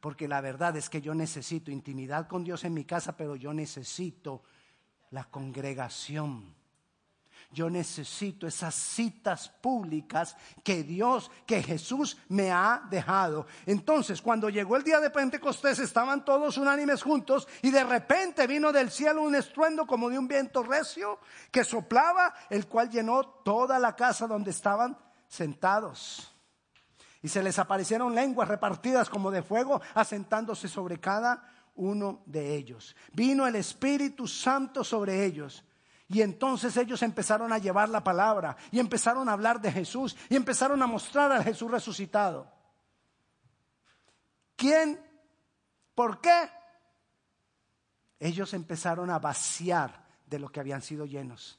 Porque 0.00 0.28
la 0.28 0.40
verdad 0.40 0.76
es 0.76 0.90
que 0.90 1.00
yo 1.00 1.14
necesito 1.14 1.70
intimidad 1.70 2.26
con 2.26 2.44
Dios 2.44 2.64
en 2.64 2.74
mi 2.74 2.84
casa, 2.84 3.16
pero 3.16 3.36
yo 3.36 3.54
necesito 3.54 4.42
la 5.10 5.24
congregación 5.24 6.54
yo 7.52 7.68
necesito 7.68 8.46
esas 8.46 8.74
citas 8.74 9.48
públicas 9.48 10.36
que 10.64 10.82
Dios, 10.82 11.30
que 11.46 11.62
Jesús 11.62 12.16
me 12.28 12.50
ha 12.50 12.82
dejado. 12.90 13.46
Entonces, 13.66 14.22
cuando 14.22 14.48
llegó 14.48 14.76
el 14.76 14.84
día 14.84 15.00
de 15.00 15.10
Pentecostés, 15.10 15.78
estaban 15.78 16.24
todos 16.24 16.56
unánimes 16.56 17.02
juntos 17.02 17.46
y 17.60 17.70
de 17.70 17.84
repente 17.84 18.46
vino 18.46 18.72
del 18.72 18.90
cielo 18.90 19.22
un 19.22 19.34
estruendo 19.34 19.86
como 19.86 20.08
de 20.08 20.18
un 20.18 20.26
viento 20.26 20.62
recio 20.62 21.18
que 21.50 21.64
soplaba, 21.64 22.34
el 22.48 22.66
cual 22.66 22.90
llenó 22.90 23.24
toda 23.44 23.78
la 23.78 23.94
casa 23.94 24.26
donde 24.26 24.50
estaban 24.50 24.96
sentados. 25.28 26.32
Y 27.20 27.28
se 27.28 27.42
les 27.42 27.58
aparecieron 27.58 28.14
lenguas 28.14 28.48
repartidas 28.48 29.08
como 29.08 29.30
de 29.30 29.42
fuego, 29.42 29.80
asentándose 29.94 30.68
sobre 30.68 30.98
cada 30.98 31.70
uno 31.74 32.22
de 32.26 32.56
ellos. 32.56 32.96
Vino 33.12 33.46
el 33.46 33.56
Espíritu 33.56 34.26
Santo 34.26 34.82
sobre 34.82 35.24
ellos 35.24 35.64
y 36.12 36.20
entonces 36.20 36.76
ellos 36.76 37.02
empezaron 37.02 37.54
a 37.54 37.58
llevar 37.58 37.88
la 37.88 38.04
palabra 38.04 38.54
y 38.70 38.78
empezaron 38.78 39.30
a 39.30 39.32
hablar 39.32 39.62
de 39.62 39.72
Jesús 39.72 40.14
y 40.28 40.36
empezaron 40.36 40.82
a 40.82 40.86
mostrar 40.86 41.32
al 41.32 41.42
Jesús 41.42 41.70
resucitado. 41.70 42.52
¿Quién? 44.54 45.00
¿Por 45.94 46.20
qué? 46.20 46.50
Ellos 48.20 48.52
empezaron 48.52 49.08
a 49.08 49.18
vaciar 49.18 50.04
de 50.26 50.38
lo 50.38 50.50
que 50.52 50.60
habían 50.60 50.82
sido 50.82 51.06
llenos. 51.06 51.58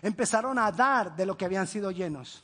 Empezaron 0.00 0.58
a 0.58 0.72
dar 0.72 1.14
de 1.14 1.26
lo 1.26 1.36
que 1.36 1.44
habían 1.44 1.66
sido 1.66 1.90
llenos. 1.90 2.42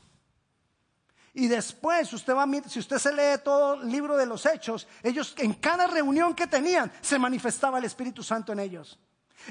Y 1.33 1.49
después, 1.49 2.13
usted 2.13 2.35
va, 2.35 2.47
si 2.69 2.79
usted 2.79 2.99
se 2.99 3.15
lee 3.15 3.41
todo 3.43 3.81
el 3.81 3.91
libro 3.91 4.19
de 4.19 4.27
los 4.27 4.45
hechos, 4.45 4.87
ellos 5.03 5.35
en 5.39 5.55
cada 5.55 5.87
reunión 5.87 6.35
que 6.35 6.47
tenían 6.47 6.93
se 7.01 7.19
manifestaba 7.19 7.79
el 7.79 7.85
Espíritu 7.85 8.23
Santo 8.23 8.53
en 8.53 8.61
ellos. 8.61 8.99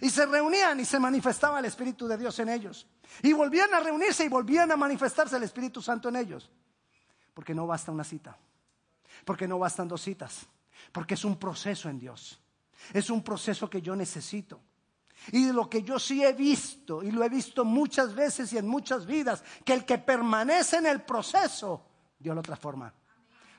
Y 0.01 0.09
se 0.09 0.25
reunían 0.25 0.79
y 0.79 0.85
se 0.85 0.99
manifestaba 0.99 1.59
el 1.59 1.65
Espíritu 1.65 2.07
de 2.07 2.17
Dios 2.17 2.37
en 2.39 2.49
ellos. 2.49 2.87
Y 3.23 3.33
volvían 3.33 3.73
a 3.73 3.79
reunirse 3.79 4.23
y 4.23 4.29
volvían 4.29 4.71
a 4.71 4.77
manifestarse 4.77 5.37
el 5.37 5.43
Espíritu 5.43 5.81
Santo 5.81 6.09
en 6.09 6.15
ellos. 6.15 6.49
Porque 7.33 7.53
no 7.53 7.65
basta 7.67 7.91
una 7.91 8.03
cita. 8.03 8.37
Porque 9.25 9.47
no 9.47 9.59
bastan 9.59 9.87
dos 9.87 10.01
citas. 10.01 10.45
Porque 10.91 11.15
es 11.15 11.25
un 11.25 11.37
proceso 11.37 11.89
en 11.89 11.99
Dios. 11.99 12.39
Es 12.93 13.09
un 13.09 13.23
proceso 13.23 13.69
que 13.69 13.81
yo 13.81 13.95
necesito. 13.95 14.61
Y 15.31 15.51
lo 15.51 15.69
que 15.69 15.83
yo 15.83 15.99
sí 15.99 16.23
he 16.23 16.33
visto, 16.33 17.03
y 17.03 17.11
lo 17.11 17.23
he 17.23 17.29
visto 17.29 17.65
muchas 17.65 18.15
veces 18.15 18.53
y 18.53 18.57
en 18.57 18.67
muchas 18.67 19.05
vidas, 19.05 19.43
que 19.65 19.73
el 19.73 19.85
que 19.85 19.97
permanece 19.97 20.77
en 20.77 20.85
el 20.85 21.01
proceso, 21.01 21.85
Dios 22.17 22.35
lo 22.35 22.41
transforma. 22.41 22.93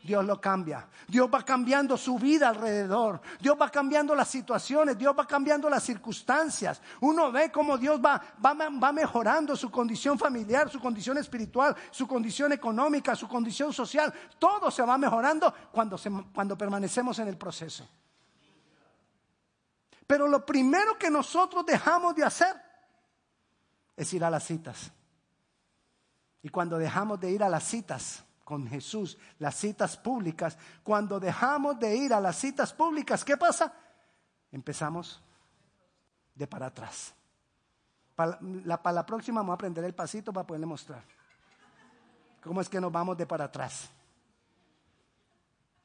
Dios 0.02 0.24
lo 0.24 0.40
cambia. 0.40 0.88
Dios 1.06 1.28
va 1.32 1.44
cambiando 1.44 1.96
su 1.96 2.18
vida 2.18 2.48
alrededor. 2.48 3.20
Dios 3.38 3.56
va 3.60 3.70
cambiando 3.70 4.14
las 4.14 4.28
situaciones. 4.28 4.96
Dios 4.96 5.14
va 5.18 5.26
cambiando 5.26 5.68
las 5.68 5.82
circunstancias. 5.82 6.80
Uno 7.00 7.30
ve 7.30 7.52
cómo 7.52 7.76
Dios 7.76 8.00
va, 8.02 8.20
va, 8.44 8.92
mejorando 8.92 9.54
su 9.56 9.70
condición 9.70 10.18
familiar, 10.18 10.70
su 10.70 10.80
condición 10.80 11.18
espiritual, 11.18 11.76
su 11.90 12.06
condición 12.06 12.52
económica, 12.52 13.14
su 13.14 13.28
condición 13.28 13.72
social. 13.72 14.12
Todo 14.38 14.70
se 14.70 14.82
va 14.82 14.96
mejorando 14.96 15.52
cuando, 15.70 15.98
cuando 16.32 16.56
permanecemos 16.56 17.18
en 17.18 17.28
el 17.28 17.36
proceso. 17.36 17.86
Pero 20.06 20.26
lo 20.26 20.44
primero 20.44 20.98
que 20.98 21.10
nosotros 21.10 21.64
dejamos 21.66 22.14
de 22.16 22.24
hacer 22.24 22.56
es 23.96 24.12
ir 24.14 24.24
a 24.24 24.30
las 24.30 24.44
citas. 24.44 24.90
Y 26.42 26.48
cuando 26.48 26.78
dejamos 26.78 27.20
de 27.20 27.30
ir 27.30 27.42
a 27.44 27.50
las 27.50 27.64
citas, 27.64 28.24
con 28.50 28.66
Jesús, 28.66 29.16
las 29.38 29.54
citas 29.54 29.96
públicas, 29.96 30.58
cuando 30.82 31.20
dejamos 31.20 31.78
de 31.78 31.96
ir 31.96 32.12
a 32.12 32.18
las 32.18 32.34
citas 32.34 32.72
públicas, 32.72 33.24
¿qué 33.24 33.36
pasa? 33.36 33.72
Empezamos 34.50 35.22
de 36.34 36.48
para 36.48 36.66
atrás. 36.66 37.14
Para 38.16 38.36
la, 38.40 38.82
para 38.82 38.94
la 38.94 39.06
próxima 39.06 39.38
vamos 39.38 39.52
a 39.52 39.54
aprender 39.54 39.84
el 39.84 39.94
pasito 39.94 40.32
para 40.32 40.44
poderle 40.44 40.66
mostrar 40.66 41.00
cómo 42.42 42.60
es 42.60 42.68
que 42.68 42.80
nos 42.80 42.90
vamos 42.90 43.16
de 43.16 43.24
para 43.24 43.44
atrás. 43.44 43.88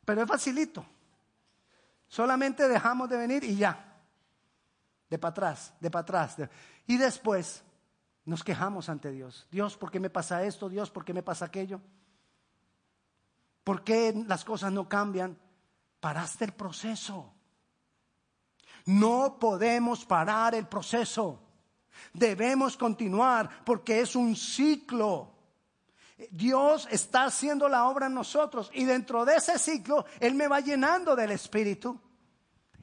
Pero 0.03 0.23
es 0.23 0.27
facilito. 0.27 0.83
Solamente 2.07 2.67
dejamos 2.67 3.07
de 3.07 3.17
venir 3.17 3.43
y 3.43 3.57
ya. 3.57 4.01
De 5.07 5.19
para 5.19 5.29
atrás, 5.29 5.71
de 5.79 5.91
para 5.91 6.01
atrás. 6.01 6.35
Y 6.87 6.97
después 6.97 7.63
nos 8.25 8.43
quejamos 8.43 8.89
ante 8.89 9.11
Dios. 9.11 9.45
Dios, 9.51 9.77
¿por 9.77 9.91
qué 9.91 9.99
me 9.99 10.09
pasa 10.09 10.43
esto? 10.43 10.67
Dios, 10.67 10.89
¿por 10.89 11.05
qué 11.05 11.13
me 11.13 11.21
pasa 11.21 11.45
aquello? 11.45 11.79
¿Por 13.65 13.83
qué 13.83 14.13
las 14.27 14.45
cosas 14.45 14.71
no 14.71 14.87
cambian? 14.87 15.37
Paraste 15.99 16.45
el 16.45 16.53
proceso. 16.53 17.33
No 18.85 19.39
podemos 19.39 20.05
parar 20.05 20.53
el 20.53 20.67
proceso. 20.67 21.41
Debemos 22.13 22.77
continuar 22.77 23.65
porque 23.65 24.01
es 24.01 24.15
un 24.15 24.35
ciclo. 24.35 25.33
Dios 26.29 26.87
está 26.91 27.25
haciendo 27.25 27.67
la 27.67 27.87
obra 27.89 28.05
en 28.05 28.13
nosotros 28.13 28.69
y 28.71 28.85
dentro 28.85 29.25
de 29.25 29.37
ese 29.37 29.57
ciclo 29.57 30.05
Él 30.19 30.35
me 30.35 30.47
va 30.47 30.59
llenando 30.59 31.15
del 31.15 31.31
Espíritu. 31.31 31.99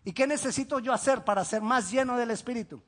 ¿Y 0.05 0.12
qué 0.12 0.27
necesito 0.27 0.81
yo 0.81 0.92
hacer 0.92 1.23
para 1.23 1.45
ser 1.45 1.62
más 1.62 1.92
lleno 1.92 2.16
del 2.16 2.33
Espíritu? 2.33 2.83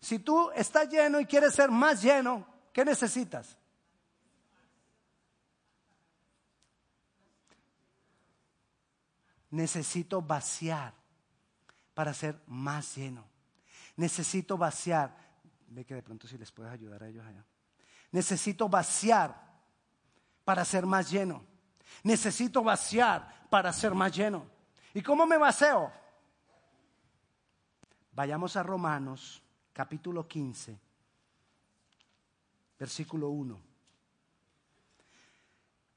Si 0.00 0.18
tú 0.18 0.50
estás 0.52 0.88
lleno 0.88 1.20
y 1.20 1.26
quieres 1.26 1.54
ser 1.54 1.70
más 1.70 2.00
lleno, 2.00 2.46
¿qué 2.72 2.86
necesitas? 2.86 3.58
Necesito 9.50 10.22
vaciar 10.22 10.94
para 11.94 12.14
ser 12.14 12.40
más 12.46 12.96
lleno. 12.96 13.24
Necesito 13.96 14.56
vaciar. 14.56 15.16
Ve 15.68 15.84
que 15.84 15.94
de 15.94 16.02
pronto 16.02 16.26
si 16.26 16.38
les 16.38 16.50
puedes 16.50 16.72
ayudar 16.72 17.02
a 17.02 17.08
ellos 17.08 17.26
allá. 17.26 17.44
Necesito 18.12 18.68
vaciar 18.68 19.34
para 20.44 20.64
ser 20.64 20.86
más 20.86 21.10
lleno. 21.10 21.44
Necesito 22.02 22.62
vaciar 22.62 23.48
para 23.50 23.72
ser 23.72 23.94
más 23.94 24.14
lleno. 24.14 24.46
¿Y 24.94 25.02
cómo 25.02 25.26
me 25.26 25.36
vacío? 25.36 25.90
Vayamos 28.12 28.56
a 28.56 28.62
Romanos 28.62 29.42
capítulo 29.72 30.26
15, 30.26 30.78
versículo 32.78 33.28
1. 33.30 33.60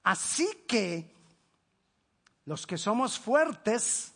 Así 0.04 0.66
que 0.68 1.14
los 2.46 2.68
que 2.68 2.78
somos 2.78 3.20
fuertes 3.20 4.14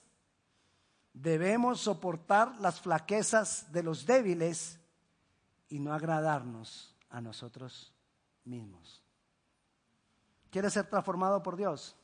debemos 1.14 1.82
soportar 1.82 2.60
las 2.60 2.82
flaquezas 2.82 3.72
de 3.72 3.84
los 3.84 4.06
débiles 4.06 4.80
y 5.70 5.80
no 5.80 5.94
agradarnos 5.94 6.96
a 7.10 7.22
nosotros 7.22 7.94
mismos. 8.44 9.02
¿Quieres 10.50 10.74
ser 10.74 10.90
transformado 10.90 11.42
por 11.42 11.56
Dios? 11.56 11.96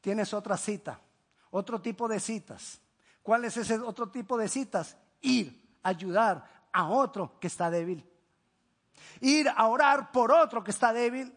Tienes 0.00 0.32
otra 0.32 0.56
cita, 0.56 1.00
otro 1.50 1.80
tipo 1.80 2.08
de 2.08 2.20
citas. 2.20 2.80
¿Cuál 3.22 3.44
es 3.44 3.56
ese 3.56 3.78
otro 3.78 4.08
tipo 4.08 4.38
de 4.38 4.48
citas? 4.48 4.96
Ir, 5.20 5.78
ayudar 5.82 6.68
a 6.72 6.88
otro 6.88 7.38
que 7.40 7.48
está 7.48 7.70
débil. 7.70 8.08
Ir 9.20 9.48
a 9.48 9.66
orar 9.66 10.12
por 10.12 10.32
otro 10.32 10.62
que 10.62 10.70
está 10.70 10.92
débil. 10.92 11.34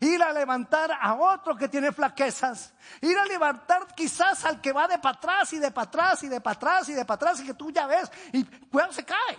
Ir 0.00 0.22
a 0.22 0.32
levantar 0.32 0.90
a 0.92 1.14
otro 1.14 1.56
que 1.56 1.68
tiene 1.68 1.92
flaquezas. 1.92 2.72
Ir 3.00 3.18
a 3.18 3.24
levantar 3.24 3.94
quizás 3.94 4.44
al 4.44 4.60
que 4.60 4.72
va 4.72 4.86
de 4.88 4.98
para 4.98 5.16
atrás 5.16 5.52
y 5.52 5.58
de 5.58 5.70
para 5.70 5.88
atrás 5.88 6.22
y 6.22 6.28
de 6.28 6.40
para 6.40 6.56
atrás 6.56 6.88
y 6.88 6.92
de 6.92 7.04
para 7.04 7.14
atrás 7.16 7.40
y 7.40 7.46
que 7.46 7.54
tú 7.54 7.70
ya 7.70 7.86
ves 7.86 8.10
y 8.32 8.44
cuando 8.44 8.92
se 8.92 9.04
cae. 9.04 9.38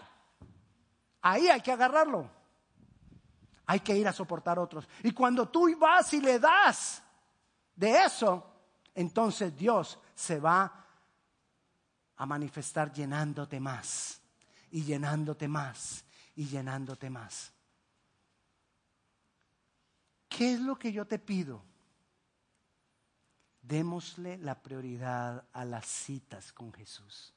Ahí 1.22 1.48
hay 1.48 1.62
que 1.62 1.72
agarrarlo. 1.72 2.30
Hay 3.66 3.80
que 3.80 3.96
ir 3.96 4.08
a 4.08 4.14
soportar 4.14 4.58
a 4.58 4.62
otros. 4.62 4.88
Y 5.04 5.12
cuando 5.12 5.48
tú 5.48 5.68
vas 5.78 6.14
y 6.14 6.22
le 6.22 6.40
das 6.40 7.02
de 7.76 8.04
eso, 8.04 8.52
entonces 8.94 9.56
Dios 9.56 10.00
se 10.14 10.40
va 10.40 10.86
a 12.18 12.26
manifestar 12.26 12.92
llenándote 12.92 13.60
más 13.60 14.22
y 14.72 14.84
llenándote 14.84 15.48
más 15.48 16.04
y 16.36 16.48
llenándote 16.48 17.10
más. 17.10 17.52
¿Qué 20.32 20.54
es 20.54 20.62
lo 20.62 20.80
que 20.80 20.94
yo 20.94 21.06
te 21.06 21.20
pido? 21.20 21.62
Démosle 23.62 24.38
la 24.38 24.56
prioridad 24.64 25.46
a 25.52 25.66
las 25.66 25.86
citas 25.86 26.54
con 26.54 26.72
Jesús. 26.72 27.34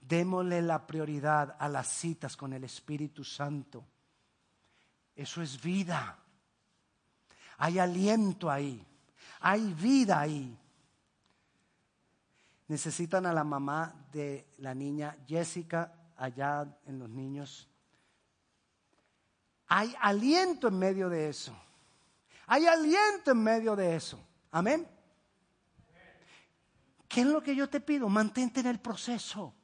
Démosle 0.00 0.62
la 0.62 0.84
prioridad 0.84 1.56
a 1.60 1.68
las 1.68 1.86
citas 1.86 2.36
con 2.36 2.52
el 2.52 2.64
Espíritu 2.64 3.22
Santo. 3.22 3.84
Eso 5.14 5.40
es 5.42 5.62
vida. 5.62 6.18
Hay 7.58 7.78
aliento 7.78 8.50
ahí. 8.50 8.84
Hay 9.38 9.72
vida 9.72 10.18
ahí. 10.18 10.58
Necesitan 12.66 13.26
a 13.26 13.32
la 13.32 13.44
mamá 13.44 13.94
de 14.10 14.48
la 14.58 14.74
niña 14.74 15.16
Jessica 15.24 15.92
allá 16.16 16.66
en 16.84 16.98
los 16.98 17.08
niños. 17.08 17.69
Hay 19.72 19.94
aliento 20.00 20.66
en 20.66 20.78
medio 20.78 21.08
de 21.08 21.28
eso. 21.28 21.56
Hay 22.48 22.66
aliento 22.66 23.30
en 23.30 23.42
medio 23.42 23.76
de 23.76 23.94
eso. 23.94 24.20
Amén. 24.50 24.86
¿Qué 27.08 27.20
es 27.20 27.26
lo 27.28 27.40
que 27.40 27.54
yo 27.54 27.70
te 27.70 27.80
pido? 27.80 28.08
Mantente 28.08 28.58
en 28.58 28.66
el 28.66 28.80
proceso. 28.80 29.54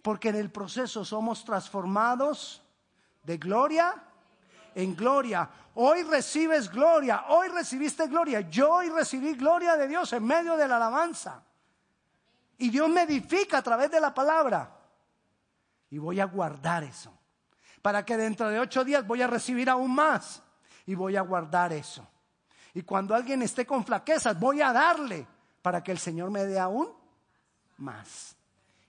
Porque 0.00 0.28
en 0.28 0.36
el 0.36 0.52
proceso 0.52 1.04
somos 1.04 1.44
transformados 1.44 2.62
de 3.24 3.36
gloria 3.36 4.00
en 4.76 4.94
gloria. 4.94 5.50
Hoy 5.74 6.04
recibes 6.04 6.70
gloria, 6.70 7.24
hoy 7.30 7.48
recibiste 7.48 8.06
gloria. 8.06 8.42
Yo 8.42 8.74
hoy 8.74 8.90
recibí 8.90 9.34
gloria 9.34 9.76
de 9.76 9.88
Dios 9.88 10.12
en 10.12 10.24
medio 10.24 10.56
de 10.56 10.68
la 10.68 10.76
alabanza. 10.76 11.42
Y 12.58 12.70
Dios 12.70 12.88
me 12.88 13.02
edifica 13.02 13.58
a 13.58 13.62
través 13.62 13.90
de 13.90 14.00
la 14.00 14.14
palabra. 14.14 14.72
Y 15.90 15.98
voy 15.98 16.20
a 16.20 16.26
guardar 16.26 16.84
eso. 16.84 17.17
Para 17.82 18.04
que 18.04 18.16
dentro 18.16 18.48
de 18.48 18.60
ocho 18.60 18.84
días 18.84 19.06
voy 19.06 19.22
a 19.22 19.26
recibir 19.26 19.70
aún 19.70 19.94
más. 19.94 20.42
Y 20.86 20.94
voy 20.94 21.16
a 21.16 21.20
guardar 21.20 21.72
eso. 21.72 22.06
Y 22.74 22.82
cuando 22.82 23.14
alguien 23.14 23.42
esté 23.42 23.66
con 23.66 23.84
flaquezas, 23.84 24.38
voy 24.38 24.62
a 24.62 24.72
darle 24.72 25.26
para 25.62 25.82
que 25.82 25.92
el 25.92 25.98
Señor 25.98 26.30
me 26.30 26.44
dé 26.44 26.58
aún 26.58 26.88
más. 27.78 28.36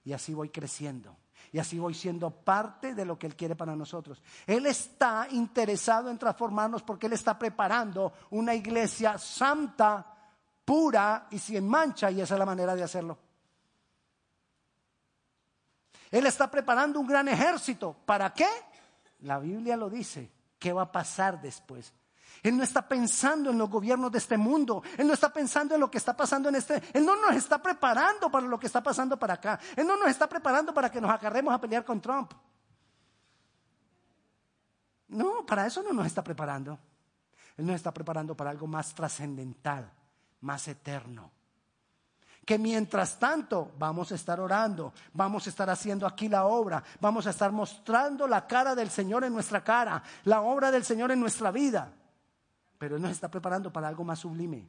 Y 0.03 0.13
así 0.13 0.33
voy 0.33 0.49
creciendo. 0.49 1.17
Y 1.51 1.59
así 1.59 1.79
voy 1.79 1.93
siendo 1.93 2.29
parte 2.29 2.93
de 2.93 3.05
lo 3.05 3.17
que 3.17 3.25
Él 3.27 3.35
quiere 3.35 3.55
para 3.55 3.75
nosotros. 3.75 4.21
Él 4.45 4.65
está 4.67 5.27
interesado 5.31 6.09
en 6.09 6.17
transformarnos 6.17 6.83
porque 6.83 7.07
Él 7.07 7.13
está 7.13 7.39
preparando 7.39 8.13
una 8.31 8.53
iglesia 8.53 9.17
santa, 9.17 10.05
pura 10.63 11.27
y 11.31 11.39
sin 11.39 11.67
mancha. 11.67 12.11
Y 12.11 12.21
esa 12.21 12.35
es 12.35 12.39
la 12.39 12.45
manera 12.45 12.75
de 12.75 12.83
hacerlo. 12.83 13.17
Él 16.11 16.25
está 16.25 16.49
preparando 16.49 16.99
un 16.99 17.07
gran 17.07 17.27
ejército. 17.27 17.95
¿Para 18.05 18.33
qué? 18.33 18.47
La 19.19 19.39
Biblia 19.39 19.77
lo 19.77 19.89
dice. 19.89 20.31
¿Qué 20.57 20.73
va 20.73 20.83
a 20.83 20.91
pasar 20.91 21.41
después? 21.41 21.93
Él 22.43 22.55
no 22.55 22.63
está 22.63 22.87
pensando 22.87 23.49
en 23.49 23.57
los 23.57 23.69
gobiernos 23.69 24.11
de 24.11 24.17
este 24.17 24.37
mundo. 24.37 24.83
Él 24.97 25.07
no 25.07 25.13
está 25.13 25.31
pensando 25.31 25.75
en 25.75 25.81
lo 25.81 25.89
que 25.89 25.97
está 25.97 26.15
pasando 26.15 26.49
en 26.49 26.55
este. 26.55 26.81
Él 26.93 27.05
no 27.05 27.15
nos 27.15 27.35
está 27.35 27.61
preparando 27.61 28.29
para 28.29 28.45
lo 28.45 28.59
que 28.59 28.67
está 28.67 28.83
pasando 28.83 29.17
para 29.17 29.35
acá. 29.35 29.59
Él 29.75 29.87
no 29.87 29.97
nos 29.97 30.09
está 30.09 30.27
preparando 30.27 30.73
para 30.73 30.91
que 30.91 31.01
nos 31.01 31.11
agarremos 31.11 31.53
a 31.53 31.59
pelear 31.59 31.83
con 31.83 32.01
Trump. 32.01 32.33
No, 35.07 35.45
para 35.45 35.65
eso 35.65 35.81
no 35.81 35.91
nos 35.91 36.05
está 36.05 36.23
preparando. 36.23 36.77
Él 37.57 37.65
nos 37.65 37.75
está 37.75 37.93
preparando 37.93 38.35
para 38.35 38.51
algo 38.51 38.67
más 38.67 38.93
trascendental, 38.93 39.91
más 40.41 40.67
eterno 40.67 41.38
que 42.49 42.57
mientras 42.57 43.19
tanto 43.19 43.73
vamos 43.77 44.11
a 44.11 44.15
estar 44.15 44.39
orando, 44.39 44.91
vamos 45.13 45.45
a 45.45 45.51
estar 45.51 45.69
haciendo 45.69 46.07
aquí 46.07 46.27
la 46.27 46.47
obra, 46.47 46.83
vamos 46.99 47.27
a 47.27 47.29
estar 47.29 47.51
mostrando 47.51 48.27
la 48.27 48.47
cara 48.47 48.73
del 48.73 48.89
Señor 48.89 49.23
en 49.23 49.33
nuestra 49.33 49.63
cara, 49.63 50.01
la 50.23 50.41
obra 50.41 50.71
del 50.71 50.83
Señor 50.83 51.11
en 51.11 51.19
nuestra 51.19 51.51
vida. 51.51 51.93
Pero 52.79 52.95
Él 52.95 53.03
nos 53.03 53.11
está 53.11 53.29
preparando 53.29 53.71
para 53.71 53.87
algo 53.87 54.03
más 54.03 54.17
sublime, 54.17 54.67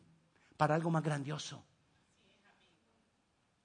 para 0.59 0.74
algo 0.74 0.90
más 0.90 1.02
grandioso. 1.02 1.64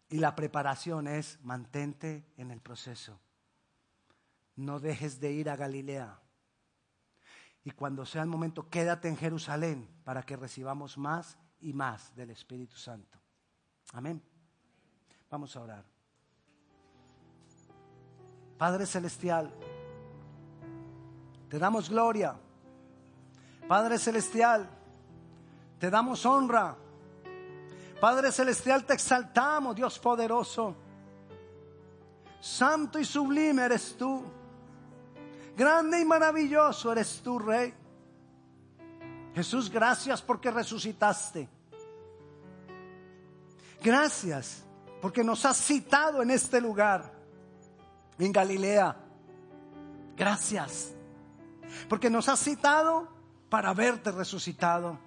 Y 0.08 0.20
la 0.20 0.34
preparación 0.34 1.08
es 1.08 1.38
mantente 1.44 2.26
en 2.38 2.52
el 2.52 2.62
proceso. 2.62 3.20
No 4.56 4.80
dejes 4.80 5.20
de 5.20 5.34
ir 5.34 5.50
a 5.50 5.58
Galilea. 5.58 6.22
Y 7.66 7.72
cuando 7.72 8.06
sea 8.06 8.22
el 8.22 8.30
momento, 8.30 8.70
quédate 8.70 9.10
en 9.10 9.18
Jerusalén 9.18 9.90
para 10.06 10.24
que 10.24 10.38
recibamos 10.38 10.98
más 10.98 11.38
y 11.60 11.74
más 11.74 12.16
del 12.16 12.30
Espíritu 12.30 12.78
Santo. 12.78 13.25
Amén. 13.94 14.22
Vamos 15.30 15.56
a 15.56 15.62
orar. 15.62 15.86
Padre 18.58 18.86
Celestial, 18.86 19.52
te 21.50 21.60
damos 21.60 21.90
gloria. 21.90 22.36
Padre 23.68 23.98
Celestial, 23.98 24.70
te 25.80 25.90
damos 25.90 26.26
honra. 26.26 26.76
Padre 28.00 28.32
Celestial, 28.32 28.86
te 28.86 28.94
exaltamos, 28.94 29.76
Dios 29.76 30.00
poderoso. 30.00 30.76
Santo 32.40 33.00
y 33.00 33.06
sublime 33.06 33.64
eres 33.64 33.98
tú. 33.98 34.24
Grande 35.58 36.00
y 36.00 36.06
maravilloso 36.06 36.92
eres 36.92 37.22
tú, 37.24 37.40
Rey. 37.40 37.74
Jesús, 39.34 39.70
gracias 39.70 40.22
porque 40.22 40.52
resucitaste. 40.52 41.50
Gracias 43.86 44.64
porque 45.00 45.24
nos 45.24 45.46
has 45.46 45.58
citado 45.58 46.24
en 46.24 46.32
este 46.32 46.60
lugar, 46.60 47.14
en 48.18 48.32
Galilea. 48.32 48.96
Gracias 50.18 50.92
porque 51.88 52.10
nos 52.10 52.28
has 52.28 52.40
citado 52.40 53.08
para 53.48 53.76
verte 53.76 54.10
resucitado. 54.10 54.98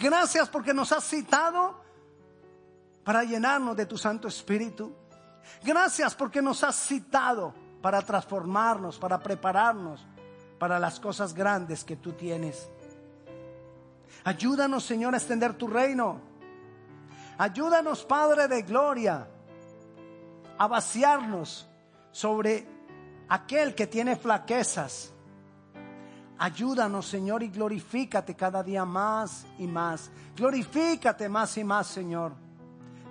Gracias 0.00 0.48
porque 0.48 0.74
nos 0.74 0.90
has 0.90 1.04
citado 1.04 1.80
para 3.04 3.22
llenarnos 3.22 3.76
de 3.76 3.86
tu 3.86 3.96
Santo 3.96 4.26
Espíritu. 4.26 4.92
Gracias 5.62 6.16
porque 6.16 6.42
nos 6.42 6.64
has 6.64 6.74
citado 6.74 7.54
para 7.80 8.02
transformarnos, 8.02 8.98
para 8.98 9.20
prepararnos 9.20 10.04
para 10.58 10.80
las 10.80 10.98
cosas 10.98 11.34
grandes 11.34 11.84
que 11.84 11.94
tú 11.94 12.14
tienes. 12.14 12.68
Ayúdanos, 14.24 14.82
Señor, 14.82 15.14
a 15.14 15.18
extender 15.18 15.54
tu 15.54 15.68
reino. 15.68 16.31
Ayúdanos, 17.38 18.04
Padre 18.04 18.48
de 18.48 18.62
Gloria, 18.62 19.26
a 20.58 20.66
vaciarnos 20.66 21.68
sobre 22.10 22.66
aquel 23.28 23.74
que 23.74 23.86
tiene 23.86 24.16
flaquezas. 24.16 25.12
Ayúdanos, 26.38 27.06
Señor, 27.06 27.42
y 27.42 27.48
glorifícate 27.48 28.34
cada 28.34 28.62
día 28.62 28.84
más 28.84 29.46
y 29.58 29.66
más. 29.66 30.10
Glorifícate 30.36 31.28
más 31.28 31.56
y 31.56 31.64
más, 31.64 31.86
Señor. 31.86 32.32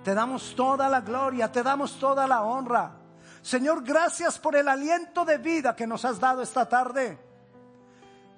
Te 0.04 0.14
damos 0.14 0.54
toda 0.54 0.88
la 0.88 1.00
gloria, 1.00 1.50
te 1.50 1.62
damos 1.62 1.98
toda 1.98 2.26
la 2.26 2.42
honra. 2.42 2.92
Señor, 3.40 3.82
gracias 3.82 4.38
por 4.38 4.54
el 4.54 4.68
aliento 4.68 5.24
de 5.24 5.38
vida 5.38 5.74
que 5.74 5.86
nos 5.86 6.04
has 6.04 6.20
dado 6.20 6.42
esta 6.42 6.68
tarde. 6.68 7.18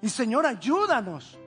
Y 0.01 0.09
Señor, 0.09 0.45
ayúdanos 0.45 1.37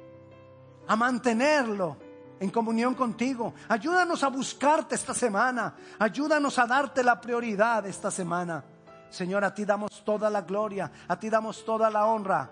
a 0.86 0.97
mantenerlo 0.97 2.08
en 2.41 2.51
comunión 2.51 2.95
contigo. 2.95 3.55
Ayúdanos 3.68 4.22
a 4.22 4.28
buscarte 4.28 4.95
esta 4.95 5.14
semana. 5.14 5.74
Ayúdanos 5.99 6.59
a 6.59 6.66
darte 6.66 7.03
la 7.03 7.20
prioridad 7.20 7.86
esta 7.86 8.11
semana. 8.11 8.64
Señor, 9.11 9.45
a 9.45 9.55
ti 9.55 9.64
damos 9.64 10.05
toda 10.05 10.28
la 10.28 10.43
gloria, 10.43 10.91
a 11.09 11.18
ti 11.18 11.30
damos 11.30 11.64
toda 11.64 11.91
la 11.91 12.07
honra. 12.07 12.51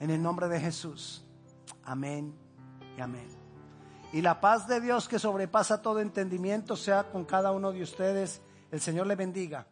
En 0.00 0.10
el 0.10 0.22
nombre 0.22 0.48
de 0.48 0.60
Jesús. 0.60 1.24
Amén 1.84 2.34
y 2.96 3.00
amén. 3.00 3.28
Y 4.12 4.22
la 4.22 4.40
paz 4.40 4.68
de 4.68 4.80
Dios 4.80 5.08
que 5.08 5.18
sobrepasa 5.18 5.82
todo 5.82 6.00
entendimiento 6.00 6.76
sea 6.76 7.10
con 7.10 7.24
cada 7.24 7.52
uno 7.52 7.72
de 7.72 7.82
ustedes. 7.82 8.40
El 8.70 8.80
Señor 8.80 9.06
le 9.06 9.16
bendiga. 9.16 9.66